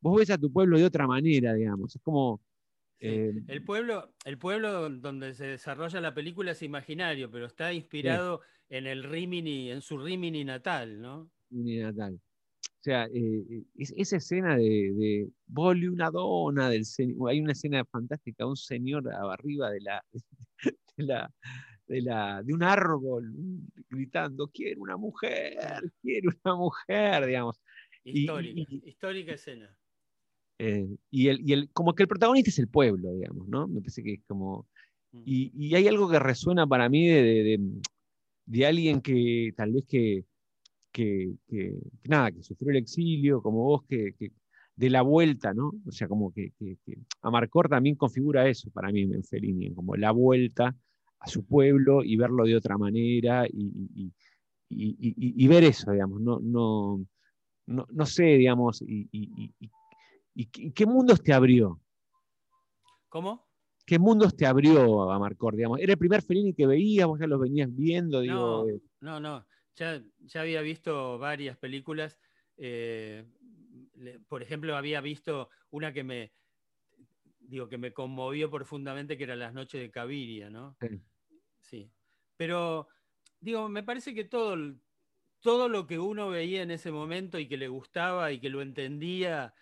vos 0.00 0.18
ves 0.18 0.30
a 0.30 0.38
tu 0.38 0.52
pueblo 0.52 0.78
de 0.78 0.84
otra 0.84 1.06
manera, 1.06 1.54
digamos. 1.54 1.96
Es 1.96 2.02
como... 2.02 2.40
Sí. 3.00 3.06
eh, 3.06 3.32
El 3.48 3.64
pueblo, 3.64 4.12
el 4.24 4.38
pueblo 4.38 4.88
donde 4.90 5.34
se 5.34 5.46
desarrolla 5.46 6.00
la 6.00 6.14
película 6.14 6.52
es 6.52 6.62
imaginario, 6.62 7.30
pero 7.30 7.46
está 7.46 7.72
inspirado 7.72 8.40
en 8.70 8.86
el 8.86 9.02
Rimini, 9.04 9.70
en 9.70 9.80
su 9.82 9.98
Rimini 9.98 10.44
natal, 10.44 11.00
¿no? 11.00 11.30
natal. 11.50 12.20
O 12.62 12.80
sea, 12.80 13.06
eh, 13.12 13.64
es- 13.76 13.92
esa 13.96 14.16
escena 14.16 14.56
de, 14.56 14.92
de 14.94 15.28
Vole 15.46 15.88
una 15.88 16.10
dona 16.10 16.68
del 16.70 16.84
hay 17.28 17.40
una 17.40 17.52
escena 17.52 17.84
fantástica, 17.84 18.46
un 18.46 18.56
señor 18.56 19.08
arriba 19.12 19.70
de 19.70 19.80
la, 19.80 20.04
de 20.96 21.04
la, 21.04 21.30
de 21.86 22.02
la, 22.02 22.42
de 22.42 22.54
un 22.54 22.62
árbol 22.62 23.32
gritando, 23.90 24.48
quiero 24.48 24.80
una 24.82 24.96
mujer, 24.96 25.56
quiero 26.02 26.30
una 26.44 26.54
mujer, 26.54 27.26
digamos. 27.26 27.60
Histórica, 28.04 28.60
y- 28.70 28.88
histórica 28.88 29.32
escena. 29.32 29.76
Eh, 30.60 30.88
y 31.10 31.28
el, 31.28 31.40
y 31.48 31.52
el, 31.52 31.70
como 31.70 31.94
que 31.94 32.02
el 32.04 32.08
protagonista 32.08 32.50
es 32.50 32.58
el 32.58 32.68
pueblo, 32.68 33.12
digamos, 33.12 33.46
¿no? 33.48 33.68
Me 33.68 33.80
parece 33.80 34.02
que 34.02 34.14
es 34.14 34.20
como. 34.26 34.66
Mm. 35.12 35.22
Y, 35.24 35.52
y 35.54 35.74
hay 35.74 35.86
algo 35.88 36.08
que 36.10 36.18
resuena 36.18 36.66
para 36.66 36.88
mí 36.88 37.06
de, 37.08 37.22
de- 37.22 37.80
de- 38.48 38.66
alguien 38.66 39.00
que 39.00 39.52
tal 39.56 39.72
vez 39.72 39.84
que, 39.86 40.24
que, 40.92 41.34
nada, 42.04 42.32
que 42.32 42.42
sufrió 42.42 42.70
el 42.70 42.76
exilio, 42.78 43.42
como 43.42 43.62
vos, 43.64 43.82
que, 43.88 44.14
de 44.76 44.90
la 44.90 45.02
vuelta, 45.02 45.52
¿no? 45.54 45.72
O 45.86 45.90
sea, 45.90 46.08
como 46.08 46.32
que, 46.32 46.52
Amarcor 47.22 47.68
también 47.68 47.96
configura 47.96 48.48
eso 48.48 48.70
para 48.70 48.90
mí 48.92 49.02
en 49.02 49.24
Fellini, 49.24 49.74
como 49.74 49.96
la 49.96 50.12
vuelta 50.12 50.74
a 51.20 51.26
su 51.26 51.44
pueblo 51.44 52.04
y 52.04 52.16
verlo 52.16 52.44
de 52.44 52.56
otra 52.56 52.78
manera 52.78 53.46
y, 53.46 53.88
y- 53.94 54.12
y- 54.70 55.34
y- 55.44 55.48
ver 55.48 55.64
eso, 55.64 55.90
digamos, 55.90 56.20
no, 56.20 56.38
no, 56.40 57.04
no, 57.66 57.86
no 57.90 58.06
sé, 58.06 58.22
digamos, 58.36 58.82
y 58.86 60.46
qué 60.46 60.86
mundos 60.86 61.22
te 61.22 61.32
abrió. 61.32 61.80
¿Cómo? 63.08 63.47
¿Qué 63.88 63.98
mundos 63.98 64.36
te 64.36 64.44
abrió 64.44 65.10
Amarcor? 65.10 65.56
Digamos? 65.56 65.80
¿Era 65.80 65.92
el 65.94 65.98
primer 65.98 66.20
Fellini 66.20 66.52
que 66.52 66.66
veías? 66.66 67.06
¿Vos 67.06 67.18
ya 67.18 67.26
los 67.26 67.40
venías 67.40 67.74
viendo? 67.74 68.20
Digo, 68.20 68.34
No, 68.34 68.68
eh, 68.68 68.82
no, 69.00 69.18
no. 69.18 69.46
Ya, 69.76 70.02
ya 70.18 70.42
había 70.42 70.60
visto 70.60 71.18
varias 71.18 71.56
películas. 71.56 72.18
eh, 72.58 73.24
le- 73.94 74.20
por 74.20 74.42
ejemplo, 74.42 74.76
había 74.76 75.00
visto 75.00 75.48
una 75.70 75.94
que 75.94 76.04
me, 76.04 76.32
digo, 77.40 77.66
que 77.70 77.78
me 77.78 77.94
conmovió 77.94 78.50
profundamente, 78.50 79.16
que 79.16 79.24
era 79.24 79.36
Las 79.36 79.54
noches 79.54 79.80
de 79.80 79.90
Caviria, 79.90 80.50
¿no? 80.50 80.76
Sí. 80.82 81.00
Sí. 81.62 81.90
Pero, 82.36 82.88
digo, 83.40 83.70
me 83.70 83.82
parece 83.84 84.14
que 84.14 84.24
todo, 84.24 84.54
todo 85.40 85.70
lo 85.70 85.86
que 85.86 85.98
uno 85.98 86.28
veía 86.28 86.60
en 86.60 86.72
ese 86.72 86.90
momento 86.92 87.38
y 87.38 87.48
que 87.48 87.56
le 87.56 87.68
gustaba 87.68 88.32
y 88.32 88.38
que 88.38 88.50
lo 88.50 88.60
entendía 88.60 89.54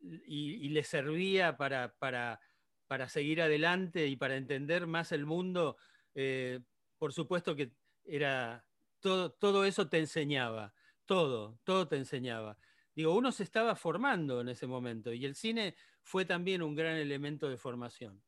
y, 0.00 0.52
y 0.54 0.68
le 0.68 0.84
servía 0.84 1.56
para, 1.56 1.94
para, 1.98 2.38
para 2.86 3.08
seguir 3.08 3.40
adelante 3.42 4.06
y 4.08 4.16
para 4.16 4.36
entender 4.36 4.86
más 4.86 5.12
el 5.12 5.26
mundo, 5.26 5.76
eh, 6.14 6.60
por 6.98 7.12
supuesto 7.12 7.56
que 7.56 7.72
era 8.04 8.66
todo, 9.00 9.32
todo 9.32 9.64
eso 9.64 9.88
te 9.88 9.98
enseñaba, 9.98 10.74
todo, 11.04 11.60
todo 11.64 11.88
te 11.88 11.96
enseñaba. 11.96 12.58
Digo, 12.94 13.14
uno 13.14 13.32
se 13.32 13.42
estaba 13.42 13.76
formando 13.76 14.40
en 14.40 14.48
ese 14.48 14.66
momento 14.66 15.12
y 15.12 15.24
el 15.26 15.34
cine 15.34 15.74
fue 16.02 16.24
también 16.24 16.62
un 16.62 16.74
gran 16.74 16.96
elemento 16.96 17.48
de 17.48 17.58
formación. 17.58 18.22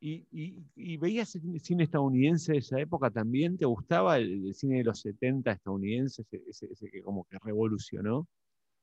¿Y, 0.00 0.26
y- 0.32 0.64
y 0.74 0.96
veías 0.96 1.34
el 1.36 1.60
cine 1.60 1.84
estadounidense 1.84 2.52
de 2.52 2.58
esa 2.58 2.80
época 2.80 3.10
también? 3.10 3.56
¿Te 3.56 3.66
gustaba 3.66 4.18
el, 4.18 4.46
el 4.46 4.54
cine 4.54 4.78
de 4.78 4.84
los 4.84 5.00
70 5.00 5.52
estadounidense, 5.52 6.22
ese, 6.22 6.42
ese- 6.48 6.72
ese 6.72 6.90
que 6.90 7.02
como 7.02 7.24
que 7.24 7.38
revolucionó? 7.40 8.26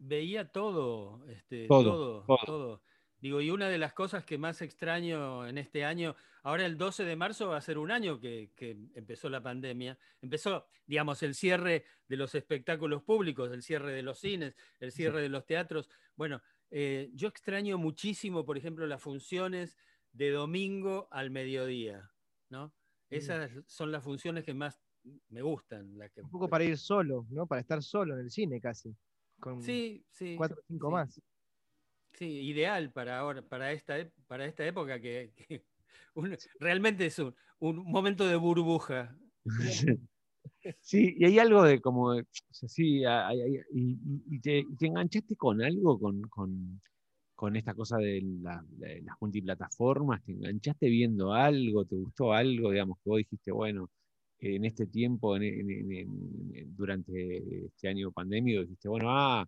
Veía 0.01 0.49
todo, 0.49 1.25
este, 1.27 1.67
Todo, 1.67 1.83
todo, 1.83 2.23
todo. 2.25 2.37
todo, 2.45 2.81
Digo, 3.21 3.41
y 3.41 3.49
una 3.51 3.67
de 3.67 3.77
las 3.77 3.93
cosas 3.93 4.23
que 4.23 4.37
más 4.37 4.61
extraño 4.61 5.45
en 5.45 5.57
este 5.57 5.83
año, 5.83 6.15
ahora 6.43 6.65
el 6.65 6.77
12 6.77 7.03
de 7.03 7.15
marzo 7.17 7.49
va 7.49 7.57
a 7.57 7.61
ser 7.61 7.77
un 7.77 7.91
año 7.91 8.19
que, 8.19 8.51
que 8.55 8.77
empezó 8.93 9.29
la 9.29 9.41
pandemia, 9.43 9.97
empezó, 10.21 10.65
digamos, 10.85 11.21
el 11.23 11.35
cierre 11.35 11.83
de 12.07 12.15
los 12.17 12.33
espectáculos 12.35 13.03
públicos, 13.03 13.51
el 13.51 13.61
cierre 13.61 13.91
de 13.91 14.03
los 14.03 14.19
cines, 14.19 14.55
el 14.79 14.91
cierre 14.93 15.21
de 15.21 15.29
los 15.29 15.45
teatros. 15.45 15.89
Bueno, 16.15 16.41
eh, 16.71 17.09
yo 17.13 17.27
extraño 17.27 17.77
muchísimo, 17.77 18.45
por 18.45 18.57
ejemplo, 18.57 18.87
las 18.87 19.01
funciones 19.01 19.77
de 20.13 20.31
domingo 20.31 21.07
al 21.11 21.29
mediodía, 21.29 22.11
¿no? 22.49 22.73
Esas 23.09 23.51
son 23.67 23.91
las 23.91 24.03
funciones 24.03 24.43
que 24.45 24.53
más 24.53 24.79
me 25.29 25.41
gustan. 25.41 25.97
las 25.97 26.11
que- 26.11 26.21
Un 26.21 26.29
poco 26.29 26.47
para 26.47 26.63
ir 26.63 26.77
solo, 26.77 27.25
¿no? 27.31 27.47
Para 27.47 27.59
estar 27.61 27.81
solo 27.83 28.13
en 28.13 28.21
el 28.21 28.29
cine 28.31 28.61
casi. 28.61 28.95
Con 29.39 29.61
Sí, 29.61 30.05
sí. 30.11 30.35
cuatro 30.37 30.57
o 30.59 30.63
cinco 30.67 30.87
sí. 30.87 30.93
más. 30.93 31.21
Sí, 32.19 32.41
ideal 32.49 32.91
para 32.91 33.17
ahora, 33.19 33.41
para 33.41 33.71
esta, 33.71 33.95
para 34.27 34.45
esta 34.45 34.65
época 34.65 34.99
que, 34.99 35.31
que 35.37 35.63
un- 36.15 36.35
realmente 36.59 37.05
es 37.05 37.17
un, 37.19 37.33
un 37.59 37.77
momento 37.89 38.27
de 38.27 38.35
burbuja. 38.35 39.17
Sí, 40.81 41.15
y 41.17 41.25
hay 41.25 41.39
algo 41.39 41.63
de 41.63 41.79
como, 41.81 42.13
de- 42.13 42.21
o 42.23 42.25
sea, 42.53 42.69
sí, 42.69 43.05
hay- 43.05 43.41
hay- 43.41 43.59
y, 43.71 44.39
te, 44.41 44.65
enganchaste 44.81 45.35
con 45.35 45.61
algo, 45.63 45.99
con, 45.99 46.21
con, 46.23 46.81
con 47.35 47.55
esta 47.55 47.73
cosa 47.73 47.97
de, 47.97 48.21
la- 48.41 48.63
de 48.69 49.01
las 49.03 49.15
multiplataformas, 49.21 50.23
te 50.23 50.33
enganchaste 50.33 50.89
viendo 50.89 51.33
algo, 51.33 51.85
te 51.85 51.95
gustó 51.97 52.33
algo, 52.33 52.71
digamos, 52.71 52.97
que 52.99 53.09
vos 53.09 53.17
dijiste, 53.19 53.51
bueno, 53.51 53.89
en 54.39 54.65
este 54.65 54.87
tiempo, 54.87 55.35
en- 55.37 55.43
en- 55.43 55.69
en- 55.71 55.91
en- 55.93 56.51
en- 56.55 56.75
durante 56.75 57.65
este 57.67 57.89
año 57.89 58.11
pandémico, 58.11 58.61
dijiste, 58.61 58.89
bueno, 58.89 59.07
ah, 59.11 59.45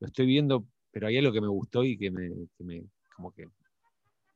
lo 0.00 0.06
estoy 0.08 0.26
viendo, 0.26 0.66
pero 0.98 1.06
hay 1.06 1.18
algo 1.18 1.32
que 1.32 1.40
me 1.40 1.46
gustó 1.46 1.84
y 1.84 1.96
que 1.96 2.10
me, 2.10 2.28
que 2.56 2.64
me 2.64 2.82
como 3.14 3.30
que, 3.32 3.48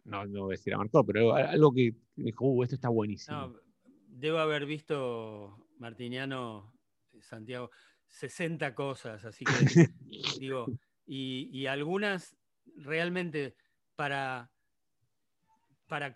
no, 0.05 0.25
no 0.27 0.43
voy 0.43 0.55
a 0.55 0.57
decir 0.57 0.73
a 0.73 0.79
Marcó, 0.79 1.05
pero 1.05 1.35
algo 1.35 1.75
que 1.75 1.93
me 2.15 2.27
dijo, 2.27 2.47
uh, 2.47 2.63
esto 2.63 2.77
está 2.77 2.89
buenísimo. 2.89 3.37
No, 3.37 3.61
debo 4.07 4.39
haber 4.39 4.65
visto, 4.65 5.67
Martiniano, 5.79 6.73
Santiago, 7.21 7.73
60 8.07 8.77
cosas, 8.77 9.25
así 9.25 9.45
que 9.45 9.53
digo, 10.39 10.67
y, 11.05 11.51
y 11.53 11.67
algunas 11.67 12.37
realmente 12.77 13.57
para, 13.97 14.53
para, 15.89 16.15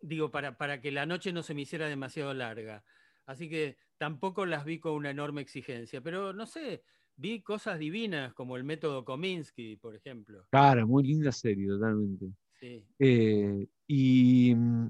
digo, 0.00 0.30
para, 0.30 0.56
para 0.56 0.80
que 0.80 0.90
la 0.90 1.04
noche 1.04 1.34
no 1.34 1.42
se 1.42 1.52
me 1.52 1.62
hiciera 1.62 1.86
demasiado 1.86 2.32
larga. 2.32 2.82
Así 3.26 3.50
que 3.50 3.76
tampoco 3.98 4.46
las 4.46 4.64
vi 4.64 4.78
con 4.78 4.94
una 4.94 5.10
enorme 5.10 5.42
exigencia, 5.42 6.00
pero 6.00 6.32
no 6.32 6.46
sé, 6.46 6.82
vi 7.22 7.40
cosas 7.40 7.78
divinas 7.78 8.34
como 8.34 8.56
el 8.56 8.64
método 8.64 9.04
Kominsky, 9.04 9.76
por 9.76 9.94
ejemplo. 9.94 10.44
Claro, 10.50 10.86
muy 10.86 11.04
linda 11.04 11.30
serie, 11.30 11.68
totalmente. 11.68 12.26
Sí. 12.58 12.84
Eh, 12.98 13.66
y 13.86 14.54
mm, 14.54 14.88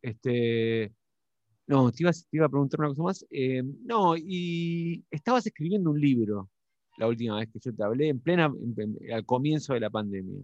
este, 0.00 0.92
no, 1.66 1.90
te 1.90 2.02
iba, 2.04 2.10
a- 2.10 2.12
te 2.12 2.36
iba 2.36 2.46
a 2.46 2.48
preguntar 2.48 2.80
una 2.80 2.88
cosa 2.90 3.02
más. 3.02 3.26
Eh, 3.30 3.62
no, 3.84 4.16
y 4.16 5.04
estabas 5.10 5.46
escribiendo 5.46 5.90
un 5.90 6.00
libro 6.00 6.48
la 6.98 7.08
última 7.08 7.36
vez 7.40 7.48
que 7.52 7.58
yo 7.58 7.74
te 7.74 7.82
hablé, 7.82 8.08
en 8.08 8.20
plena, 8.20 8.46
en- 8.46 8.74
en- 8.80 9.12
al 9.12 9.26
comienzo 9.26 9.74
de 9.74 9.80
la 9.80 9.90
pandemia. 9.90 10.40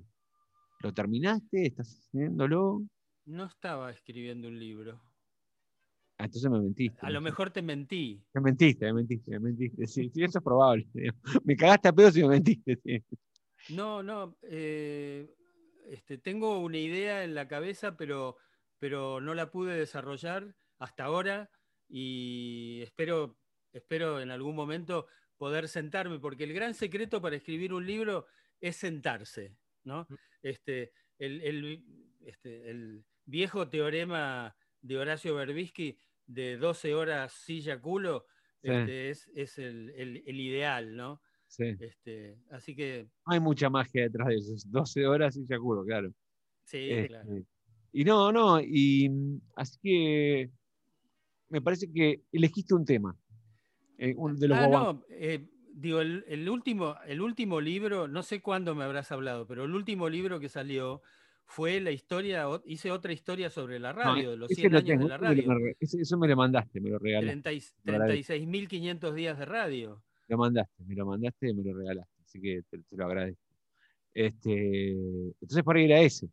¿Lo 0.81 0.93
terminaste? 0.93 1.67
¿Estás 1.67 1.89
haciéndolo? 1.97 2.83
No 3.27 3.45
estaba 3.45 3.91
escribiendo 3.93 4.49
un 4.49 4.59
libro. 4.59 5.01
Ah, 6.19 6.27
entonces 6.27 6.51
me 6.51 6.61
mentiste. 6.61 6.99
A 7.01 7.11
lo 7.11 7.21
mejor 7.21 7.51
te 7.51 7.63
mentí. 7.63 8.23
Me 8.35 8.41
mentiste, 8.41 8.87
me 8.87 8.93
mentiste, 8.93 9.31
me 9.33 9.41
mentiste. 9.41 9.87
Sí, 9.87 10.11
sí, 10.15 10.23
eso 10.23 10.39
es 10.39 10.45
probable. 10.45 10.87
Me 11.45 11.57
cagaste 11.57 11.89
a 11.89 11.93
pedos 11.93 12.17
y 12.17 12.23
me 12.23 12.29
mentiste. 12.29 12.79
sí. 12.85 13.03
No, 13.69 14.03
no. 14.03 14.37
eh, 14.43 15.35
este, 15.89 16.19
tengo 16.19 16.59
una 16.61 16.79
idea 16.79 17.25
en 17.25 17.35
la 17.35 17.49
cabeza, 17.49 17.97
pero, 17.97 18.37
pero 18.79 19.21
no 19.21 19.35
la 19.35 19.51
pude 19.51 19.77
desarrollar 19.77 20.55
hasta 20.79 21.05
ahora 21.05 21.51
y 21.89 22.81
espero, 22.83 23.37
espero 23.73 24.21
en 24.21 24.31
algún 24.31 24.55
momento 24.55 25.07
poder 25.37 25.69
sentarme, 25.69 26.19
porque 26.19 26.45
el 26.45 26.53
gran 26.53 26.75
secreto 26.75 27.21
para 27.21 27.37
escribir 27.37 27.73
un 27.73 27.87
libro 27.87 28.27
es 28.61 28.77
sentarse, 28.77 29.57
¿no? 29.85 30.07
Mm. 30.09 30.15
Este, 30.43 30.93
el, 31.19 31.85
este, 32.25 32.71
el 32.71 33.05
viejo 33.25 33.69
teorema 33.69 34.57
de 34.83 34.99
Horacio 34.99 35.35
Berbisky 35.35 35.97
de 36.27 36.57
12 36.59 36.95
horas 36.95 37.33
silla 37.33 37.81
culo 37.81 38.27
Sí. 38.63 38.69
este, 38.71 39.11
es, 39.11 39.29
es 39.35 39.59
el, 39.59 39.91
el- 39.91 40.23
el 40.25 40.41
ideal, 40.41 40.95
¿no? 40.95 41.21
Sí. 41.49 41.75
Este, 41.81 42.39
así 42.51 42.77
que, 42.77 43.09
No 43.27 43.33
hay 43.33 43.41
mucha 43.41 43.69
magia 43.71 44.03
detrás 44.05 44.29
de 44.29 44.37
eso. 44.37 44.55
es 44.55 44.71
12 44.71 45.05
horas 45.07 45.37
ya 45.49 45.59
juro, 45.59 45.85
claro. 45.85 46.13
sí, 46.65 46.79
Este, 46.91 47.09
claro. 47.09 47.29
Y 47.93 48.05
no, 48.05 48.31
no, 48.33 48.61
y 48.61 49.11
así 49.57 49.79
que 49.83 50.51
me 51.49 51.61
parece 51.61 51.91
que 51.93 52.23
elegiste 52.33 52.75
un 52.75 52.85
tema. 52.85 53.17
eh, 53.99 54.15
un 54.17 54.39
de 54.39 54.49
los 54.49 54.59
Ah, 54.59 54.69
no, 54.69 55.05
eh, 55.11 55.49
digo, 55.75 56.01
el, 56.01 56.25
el 56.29 56.49
último, 56.49 56.97
el 57.07 57.21
último 57.21 57.61
libro, 57.61 58.09
no 58.09 58.23
sé 58.23 58.41
cuándo 58.41 58.75
me 58.75 58.85
habrás 58.85 59.13
hablado, 59.13 59.47
pero 59.47 59.65
el 59.65 59.75
último 59.75 60.09
libro 60.09 60.41
que 60.41 60.49
salió 60.49 61.03
fue 61.45 61.81
la 61.81 61.91
historia, 61.91 62.47
hice 62.65 62.91
otra 62.91 63.13
historia 63.13 63.51
sobre 63.51 63.79
la 63.79 63.93
No, 63.93 63.99
radio, 64.01 64.31
de 64.31 64.37
los 64.37 64.51
ese 64.51 64.63
100 64.63 64.73
lo 64.73 64.79
años 64.79 64.89
tengo, 64.89 65.03
de 65.05 65.09
la 65.09 65.19
radio. 65.19 65.75
ese- 65.81 66.01
eso 66.01 66.17
me 66.19 66.29
lo 66.29 66.37
mandaste, 66.37 66.81
me 66.81 66.91
lo 66.91 66.99
regalaste. 66.99 67.27
30 67.43 67.53
y- 67.53 67.61
lo 67.85 67.93
agradezco. 67.95 68.33
36.500 68.33 69.15
días 69.15 69.39
de 69.39 69.45
radio. 69.45 70.03
Lo 70.29 70.39
mandaste, 70.39 70.85
me 70.85 70.95
lo 70.95 71.07
mandaste 71.07 71.51
y 71.51 71.55
me 71.55 71.63
lo 71.63 71.77
regalaste. 71.77 72.13
Así 72.25 72.41
que 72.41 72.63
te, 72.71 72.79
te 72.79 72.97
lo 72.97 73.05
agradezco. 73.05 73.43
Este, 74.15 74.91
entonces, 74.93 75.63
para 75.63 75.81
ir 75.81 75.93
a 75.93 76.01
ese. 76.01 76.29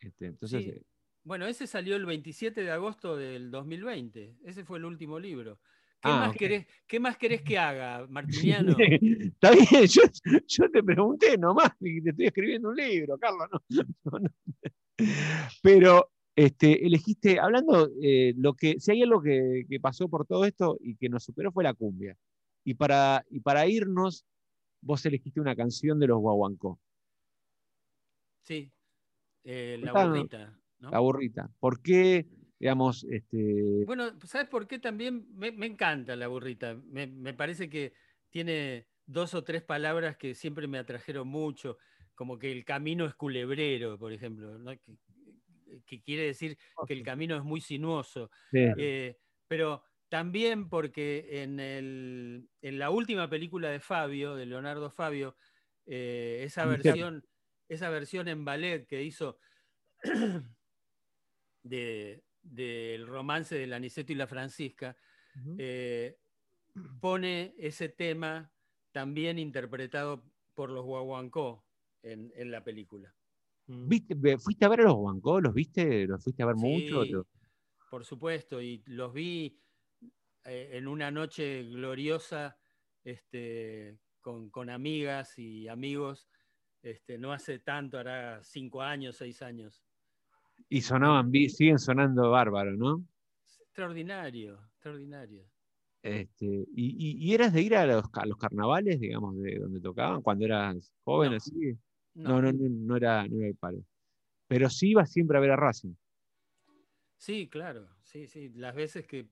Este, 0.00 0.26
entonces, 0.26 0.64
Sí. 0.64 0.70
eh, 0.70 0.82
Bueno, 1.24 1.46
ese 1.46 1.66
salió 1.66 1.94
el 1.96 2.06
27 2.06 2.62
de 2.62 2.70
agosto 2.70 3.16
del 3.16 3.50
2020. 3.50 4.36
Ese 4.44 4.64
fue 4.64 4.78
el 4.78 4.86
último 4.86 5.18
libro. 5.18 5.60
¿Qué, 6.00 6.08
Ah, 6.10 6.18
más, 6.20 6.28
ok. 6.30 6.36
querés, 6.36 6.66
¿Qué 6.86 7.00
más 7.00 7.16
querés 7.16 7.42
que 7.42 7.58
haga, 7.58 8.06
Martiniano? 8.08 8.76
Está 8.78 9.50
bien, 9.50 9.86
yo, 9.86 10.02
yo 10.46 10.70
te 10.70 10.82
pregunté 10.82 11.36
nomás, 11.36 11.76
te 11.78 11.98
estoy 12.10 12.26
escribiendo 12.26 12.68
un 12.68 12.76
libro, 12.76 13.18
Carlos. 13.18 13.48
no, 13.50 13.58
no, 14.04 14.18
no. 14.20 14.30
Pero 15.62 16.10
este, 16.36 16.86
elegiste, 16.86 17.40
hablando, 17.40 17.90
eh, 18.00 18.32
lo 18.36 18.54
que, 18.54 18.78
si 18.78 18.92
hay 18.92 19.02
algo 19.02 19.20
que, 19.20 19.64
que 19.68 19.80
pasó 19.80 20.08
por 20.08 20.24
todo 20.24 20.44
esto 20.44 20.76
y 20.80 20.94
que 20.94 21.08
nos 21.08 21.24
superó 21.24 21.50
fue 21.50 21.64
la 21.64 21.74
cumbia. 21.74 22.16
Y 22.64 22.74
para, 22.74 23.24
y 23.28 23.40
para 23.40 23.66
irnos, 23.66 24.24
vos 24.80 25.04
elegiste 25.04 25.40
una 25.40 25.56
canción 25.56 25.98
de 25.98 26.06
los 26.06 26.18
Guaguancó, 26.20 26.78
Sí, 28.44 28.70
eh, 29.44 29.78
la 29.82 29.92
burrita. 29.92 30.58
la 30.78 30.98
burrita. 31.00 31.50
¿Por 31.60 31.82
qué, 31.82 32.26
digamos, 32.58 33.04
este, 33.10 33.86
Bueno, 33.86 34.18
¿sabes 34.26 34.48
por 34.48 34.66
qué 34.68 34.78
también 34.78 35.26
me, 35.34 35.50
me 35.52 35.66
encanta 35.66 36.14
la 36.16 36.28
burrita? 36.28 36.74
Me, 36.74 37.06
me 37.06 37.32
parece 37.34 37.70
que 37.70 37.94
tiene 38.30 38.88
dos 39.06 39.32
o 39.34 39.44
tres 39.44 39.62
palabras 39.62 40.16
que 40.18 40.34
siempre 40.34 40.66
me 40.66 40.78
atrajeron 40.78 41.28
mucho, 41.28 41.78
como 42.14 42.38
que 42.38 42.52
el 42.52 42.64
camino 42.64 43.06
es 43.06 43.14
culebrero, 43.14 43.98
por 43.98 44.12
ejemplo, 44.12 44.58
¿no? 44.58 44.72
que, 44.78 44.98
que 45.86 46.02
quiere 46.02 46.24
decir 46.24 46.58
que 46.84 46.92
el 46.94 47.02
camino 47.02 47.36
es 47.36 47.44
muy 47.44 47.60
sinuoso. 47.60 48.30
Eh, 48.74 49.18
pero 49.46 49.84
también 50.08 50.68
porque 50.68 51.42
en, 51.42 51.60
el- 51.60 52.50
en 52.62 52.78
la 52.78 52.90
última 52.90 53.28
película 53.30 53.70
de 53.70 53.80
Fabio, 53.80 54.34
de 54.36 54.46
Leonardo 54.46 54.90
Fabio, 54.90 55.36
eh, 55.86 56.42
esa 56.44 56.66
versión, 56.66 57.26
esa 57.68 57.88
versión 57.90 58.28
en 58.28 58.44
ballet 58.44 58.86
que 58.86 59.02
hizo 59.02 59.38
de- 61.62 62.22
del 62.54 63.06
romance 63.06 63.54
de 63.54 63.74
Aniceto 63.74 64.12
y 64.12 64.16
la 64.16 64.26
Francisca, 64.26 64.96
eh, 65.58 66.18
pone 67.00 67.54
ese 67.58 67.88
tema 67.88 68.52
también 68.92 69.38
interpretado 69.38 70.24
por 70.54 70.70
los 70.70 70.84
guaguancó 70.84 71.66
en, 72.02 72.32
en 72.36 72.50
la 72.50 72.64
película. 72.64 73.14
¿viste- 73.66 74.14
ve- 74.16 74.38
¿fuiste 74.38 74.64
a 74.64 74.68
ver 74.68 74.80
a 74.80 74.84
los 74.84 74.94
Guaguancó? 74.94 75.40
¿Los 75.40 75.54
viste? 75.54 76.06
¿Los 76.06 76.22
fuiste 76.22 76.42
a 76.42 76.46
ver 76.46 76.56
mucho? 76.56 77.04
Sí, 77.04 77.12
¿Lo- 77.12 77.26
por 77.90 78.04
supuesto, 78.04 78.60
y 78.60 78.82
los 78.86 79.12
vi 79.12 79.60
eh, 80.44 80.70
en 80.74 80.88
una 80.88 81.10
noche 81.10 81.64
gloriosa 81.64 82.58
este, 83.04 83.98
con, 84.20 84.50
con 84.50 84.70
amigas 84.70 85.38
y 85.38 85.68
amigos, 85.68 86.28
este, 86.82 87.18
no 87.18 87.32
hace 87.32 87.58
tanto, 87.60 87.98
hará 87.98 88.42
cinco 88.44 88.82
años, 88.82 89.16
seis 89.16 89.42
años. 89.42 89.84
Y 90.70 90.80
sonaban, 90.82 91.30
siguen 91.32 91.78
sonando 91.78 92.30
bárbaro, 92.30 92.72
¿no? 92.76 93.04
Extraordinario, 93.60 94.58
extraordinario. 94.72 95.44
Este, 96.02 96.46
y, 96.46 96.66
y- 96.74 97.16
y 97.30 97.34
eras 97.34 97.52
de 97.52 97.62
ir 97.62 97.74
a 97.76 97.86
los, 97.86 98.04
a 98.12 98.26
los 98.26 98.36
carnavales, 98.38 99.00
digamos, 99.00 99.36
de 99.36 99.58
donde 99.58 99.80
tocaban 99.80 100.22
cuando 100.22 100.44
eras 100.44 100.92
joven, 101.04 101.30
No. 101.30 101.36
así? 101.36 101.78
No, 102.14 102.40
No, 102.40 102.42
no, 102.42 102.52
no, 102.52 102.68
no 102.68 102.96
era, 102.96 103.26
no 103.28 103.38
era 103.38 103.48
el 103.48 103.56
palo. 103.56 103.84
Pero 104.48 104.70
sí 104.70 104.90
ibas 104.90 105.10
siempre 105.12 105.38
a 105.38 105.40
ver 105.40 105.52
a 105.52 105.56
Racing. 105.56 105.94
Sí, 107.16 107.48
claro, 107.48 107.88
sí, 108.02 108.26
sí. 108.26 108.48
Las 108.50 108.74
veces 108.74 109.06
que 109.06 109.26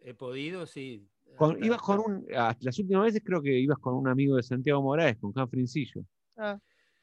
he 0.00 0.14
podido, 0.14 0.66
sí. 0.66 1.06
Con- 1.36 1.52
hasta- 1.52 1.66
ibas 1.66 1.82
con 1.82 2.00
un, 2.00 2.26
hasta 2.34 2.64
las 2.64 2.78
últimas 2.78 3.04
veces 3.04 3.22
creo 3.24 3.42
que 3.42 3.58
ibas 3.58 3.78
con 3.78 3.94
un 3.94 4.08
amigo 4.08 4.36
de 4.36 4.42
Santiago 4.42 4.82
Morales, 4.82 5.16
con 5.18 5.32
Frincillo. 5.48 6.02
Ah, 6.36 6.58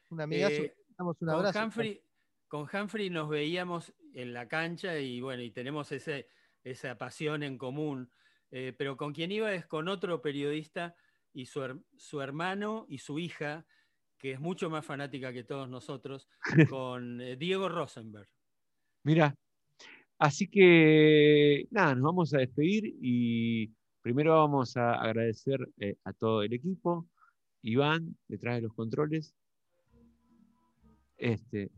un 0.09 0.21
amigazo, 0.21 0.63
Eh, 0.63 0.73
damos 0.97 1.17
un 1.21 1.29
con 1.29 1.35
abrazo. 1.37 1.59
Humphrey, 1.65 2.02
con 2.53 2.69
Humphrey 2.71 3.09
nos 3.09 3.29
veíamos 3.29 3.91
en 4.13 4.31
la 4.31 4.47
cancha 4.47 4.99
y 4.99 5.19
bueno, 5.21 5.41
y 5.41 5.49
tenemos 5.49 5.91
ese, 5.91 6.27
esa 6.63 6.95
pasión 6.99 7.41
en 7.41 7.57
común. 7.57 8.11
Eh, 8.51 8.75
pero 8.77 8.95
con 8.95 9.11
quien 9.11 9.31
iba 9.31 9.51
es 9.55 9.65
con 9.65 9.87
otro 9.87 10.21
periodista 10.21 10.95
y 11.33 11.47
su, 11.47 11.61
her- 11.61 11.83
su 11.97 12.21
hermano 12.21 12.85
y 12.87 12.99
su 12.99 13.17
hija, 13.17 13.65
que 14.19 14.33
es 14.33 14.39
mucho 14.39 14.69
más 14.69 14.85
fanática 14.85 15.33
que 15.33 15.43
todos 15.43 15.67
nosotros, 15.67 16.29
con 16.69 17.21
eh, 17.21 17.37
Diego 17.37 17.69
Rosenberg. 17.69 18.29
Mira, 19.01 19.35
así 20.19 20.47
que 20.47 21.65
nada, 21.71 21.95
nos 21.95 22.03
vamos 22.03 22.35
a 22.35 22.37
despedir 22.37 22.83
y 23.01 23.71
primero 23.99 24.35
vamos 24.35 24.77
a 24.77 24.93
agradecer 24.93 25.67
eh, 25.79 25.95
a 26.03 26.13
todo 26.13 26.43
el 26.43 26.53
equipo, 26.53 27.09
Iván, 27.63 28.15
detrás 28.27 28.57
de 28.57 28.61
los 28.61 28.75
controles. 28.75 29.33
Este, 31.17 31.71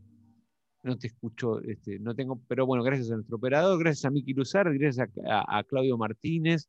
no 0.86 0.96
te 0.96 1.08
escucho, 1.08 1.60
este, 1.62 1.98
no 1.98 2.14
tengo, 2.14 2.40
pero 2.46 2.64
bueno, 2.64 2.84
gracias 2.84 3.10
a 3.10 3.16
nuestro 3.16 3.36
operador, 3.36 3.78
gracias 3.78 4.04
a 4.04 4.10
Miki 4.10 4.32
Luzar, 4.34 4.72
gracias 4.78 5.08
a, 5.26 5.64
Claudio 5.64 5.98
Martínez, 5.98 6.68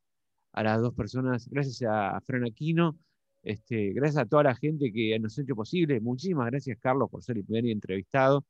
a 0.54 0.64
las 0.64 0.82
dos 0.82 0.94
personas, 0.96 1.48
gracias 1.50 1.84
a, 1.88 2.20
Fran 2.22 2.44
Aquino, 2.46 2.98
este, 3.44 3.94
gracias 3.94 4.24
a 4.24 4.26
toda 4.26 4.44
la 4.44 4.56
gente 4.56 4.92
que 4.92 5.18
nos 5.20 5.38
ha 5.38 5.44
hecho 5.44 5.56
posible. 5.56 6.00
Muchísimas 6.02 6.48
gracias, 6.48 6.78
Carlos, 6.82 7.10
por 7.12 7.24
ser 7.24 7.38
el 7.38 7.46
primer 7.46 7.68
entrevistado, 7.68 8.44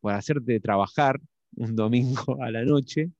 por 0.00 0.12
hacerte 0.12 0.58
trabajar 0.60 1.20
un 1.56 1.76
domingo 1.76 2.38
a 2.42 2.50
la 2.50 2.64
noche, 2.64 3.10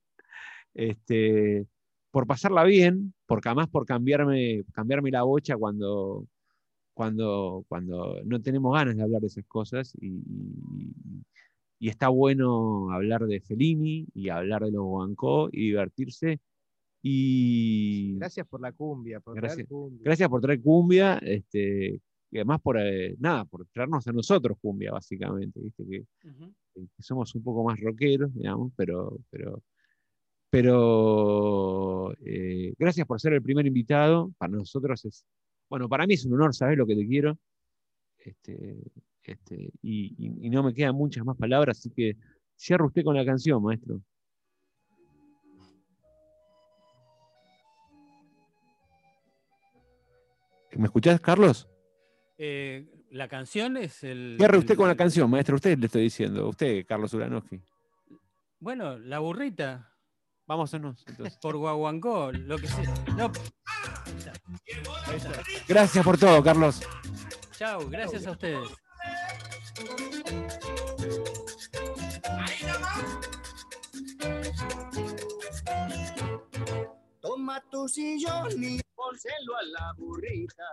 este, 0.73 1.65
por 2.11 2.27
pasarla 2.27 2.65
bien, 2.65 3.13
porque 3.25 3.47
además 3.49 3.69
por 3.69 3.85
cambiarme, 3.85 4.63
cambiarme 4.73 5.09
la 5.09 5.23
bocha 5.23 5.55
cuando, 5.55 6.27
cuando, 6.93 7.65
cuando 7.69 8.21
no 8.25 8.41
tenemos 8.41 8.73
ganas 8.73 8.97
de 8.97 9.03
hablar 9.03 9.21
de 9.21 9.27
esas 9.27 9.45
cosas 9.45 9.95
y- 10.01 10.21
y 11.83 11.89
está 11.89 12.07
bueno 12.07 12.91
hablar 12.91 13.25
de 13.25 13.41
Fellini 13.41 14.07
y 14.13 14.29
hablar 14.29 14.63
de 14.63 14.71
los 14.71 14.85
Guancó 14.85 15.49
y 15.51 15.65
divertirse. 15.65 16.39
Y 17.01 18.15
Gracias 18.15 18.47
por 18.47 18.61
la 18.61 18.71
cumbia, 18.71 19.19
por 19.19 19.35
Gracias. 19.35 19.55
traer 19.55 19.67
cumbia. 19.67 20.01
gracias 20.01 20.29
por 20.29 20.39
traer 20.39 20.61
cumbia, 20.61 21.17
este, 21.17 21.99
y 22.31 22.37
además 22.37 22.61
por 22.61 22.79
eh, 22.79 23.17
nada, 23.19 23.43
por 23.43 23.65
traernos 23.65 24.07
a 24.07 24.13
nosotros 24.13 24.57
cumbia, 24.61 24.93
básicamente, 24.93 25.59
¿viste? 25.59 25.83
Que, 25.85 26.05
Ujú. 26.29 26.53
que 26.73 27.03
somos 27.03 27.35
un 27.35 27.43
poco 27.43 27.65
más 27.65 27.77
rockeros, 27.81 28.33
digamos, 28.33 28.71
pero, 28.77 29.19
pero, 29.29 29.61
pero 30.49 32.13
eh, 32.25 32.73
gracias 32.79 33.05
por 33.05 33.19
ser 33.19 33.33
el 33.33 33.41
primer 33.41 33.65
invitado. 33.65 34.31
Para 34.37 34.53
nosotros 34.53 35.03
es, 35.03 35.25
bueno, 35.69 35.89
para 35.89 36.07
mí 36.07 36.13
es 36.13 36.23
un 36.23 36.35
honor, 36.35 36.55
sabes 36.55 36.77
lo 36.77 36.87
que 36.87 36.95
te 36.95 37.05
quiero. 37.05 37.37
Este, 38.19 38.77
este, 39.31 39.71
y, 39.81 40.13
y- 40.17 40.47
y 40.47 40.49
no 40.49 40.61
me 40.63 40.73
quedan 40.73 40.95
muchas 40.95 41.23
más 41.25 41.37
palabras, 41.37 41.77
así 41.79 41.89
que 41.89 42.15
cierra 42.55 42.85
usted 42.85 43.03
con 43.03 43.15
la 43.15 43.25
canción, 43.25 43.61
maestro. 43.63 44.01
¿Me 50.75 50.85
escuchás, 50.85 51.19
Carlos? 51.21 51.67
Eh, 52.37 52.87
la 53.11 53.27
canción 53.27 53.77
es 53.77 54.03
el. 54.03 54.35
Cierre 54.37 54.57
usted 54.57 54.71
el- 54.71 54.77
con 54.77 54.87
la 54.87 54.95
canción, 54.95 55.29
maestro. 55.29 55.55
Usted 55.55 55.77
le 55.77 55.85
estoy 55.85 56.03
diciendo. 56.03 56.49
Usted, 56.49 56.85
Carlos 56.87 57.13
Uranowski. 57.13 57.61
Bueno, 58.59 58.97
la 58.97 59.19
burrita. 59.19 59.89
Vámonos 60.45 60.73
entonces. 61.07 61.37
por 61.41 61.55
Guaguancó, 61.55 62.31
lo 62.31 62.57
que 62.57 62.67
sea. 62.67 62.93
No. 63.17 63.31
Ahí 64.05 64.17
está. 64.17 64.33
Ahí 65.07 65.15
está. 65.17 65.31
Gracias 65.67 66.03
por 66.03 66.17
todo, 66.17 66.43
Carlos. 66.43 66.81
Chao, 67.57 67.87
gracias 67.89 68.27
a 68.27 68.31
ustedes. 68.31 68.67
matusillón 77.43 78.63
y 78.63 78.81
pónselo 78.95 79.57
a 79.57 79.63
la 79.63 79.93
burrita. 79.97 80.63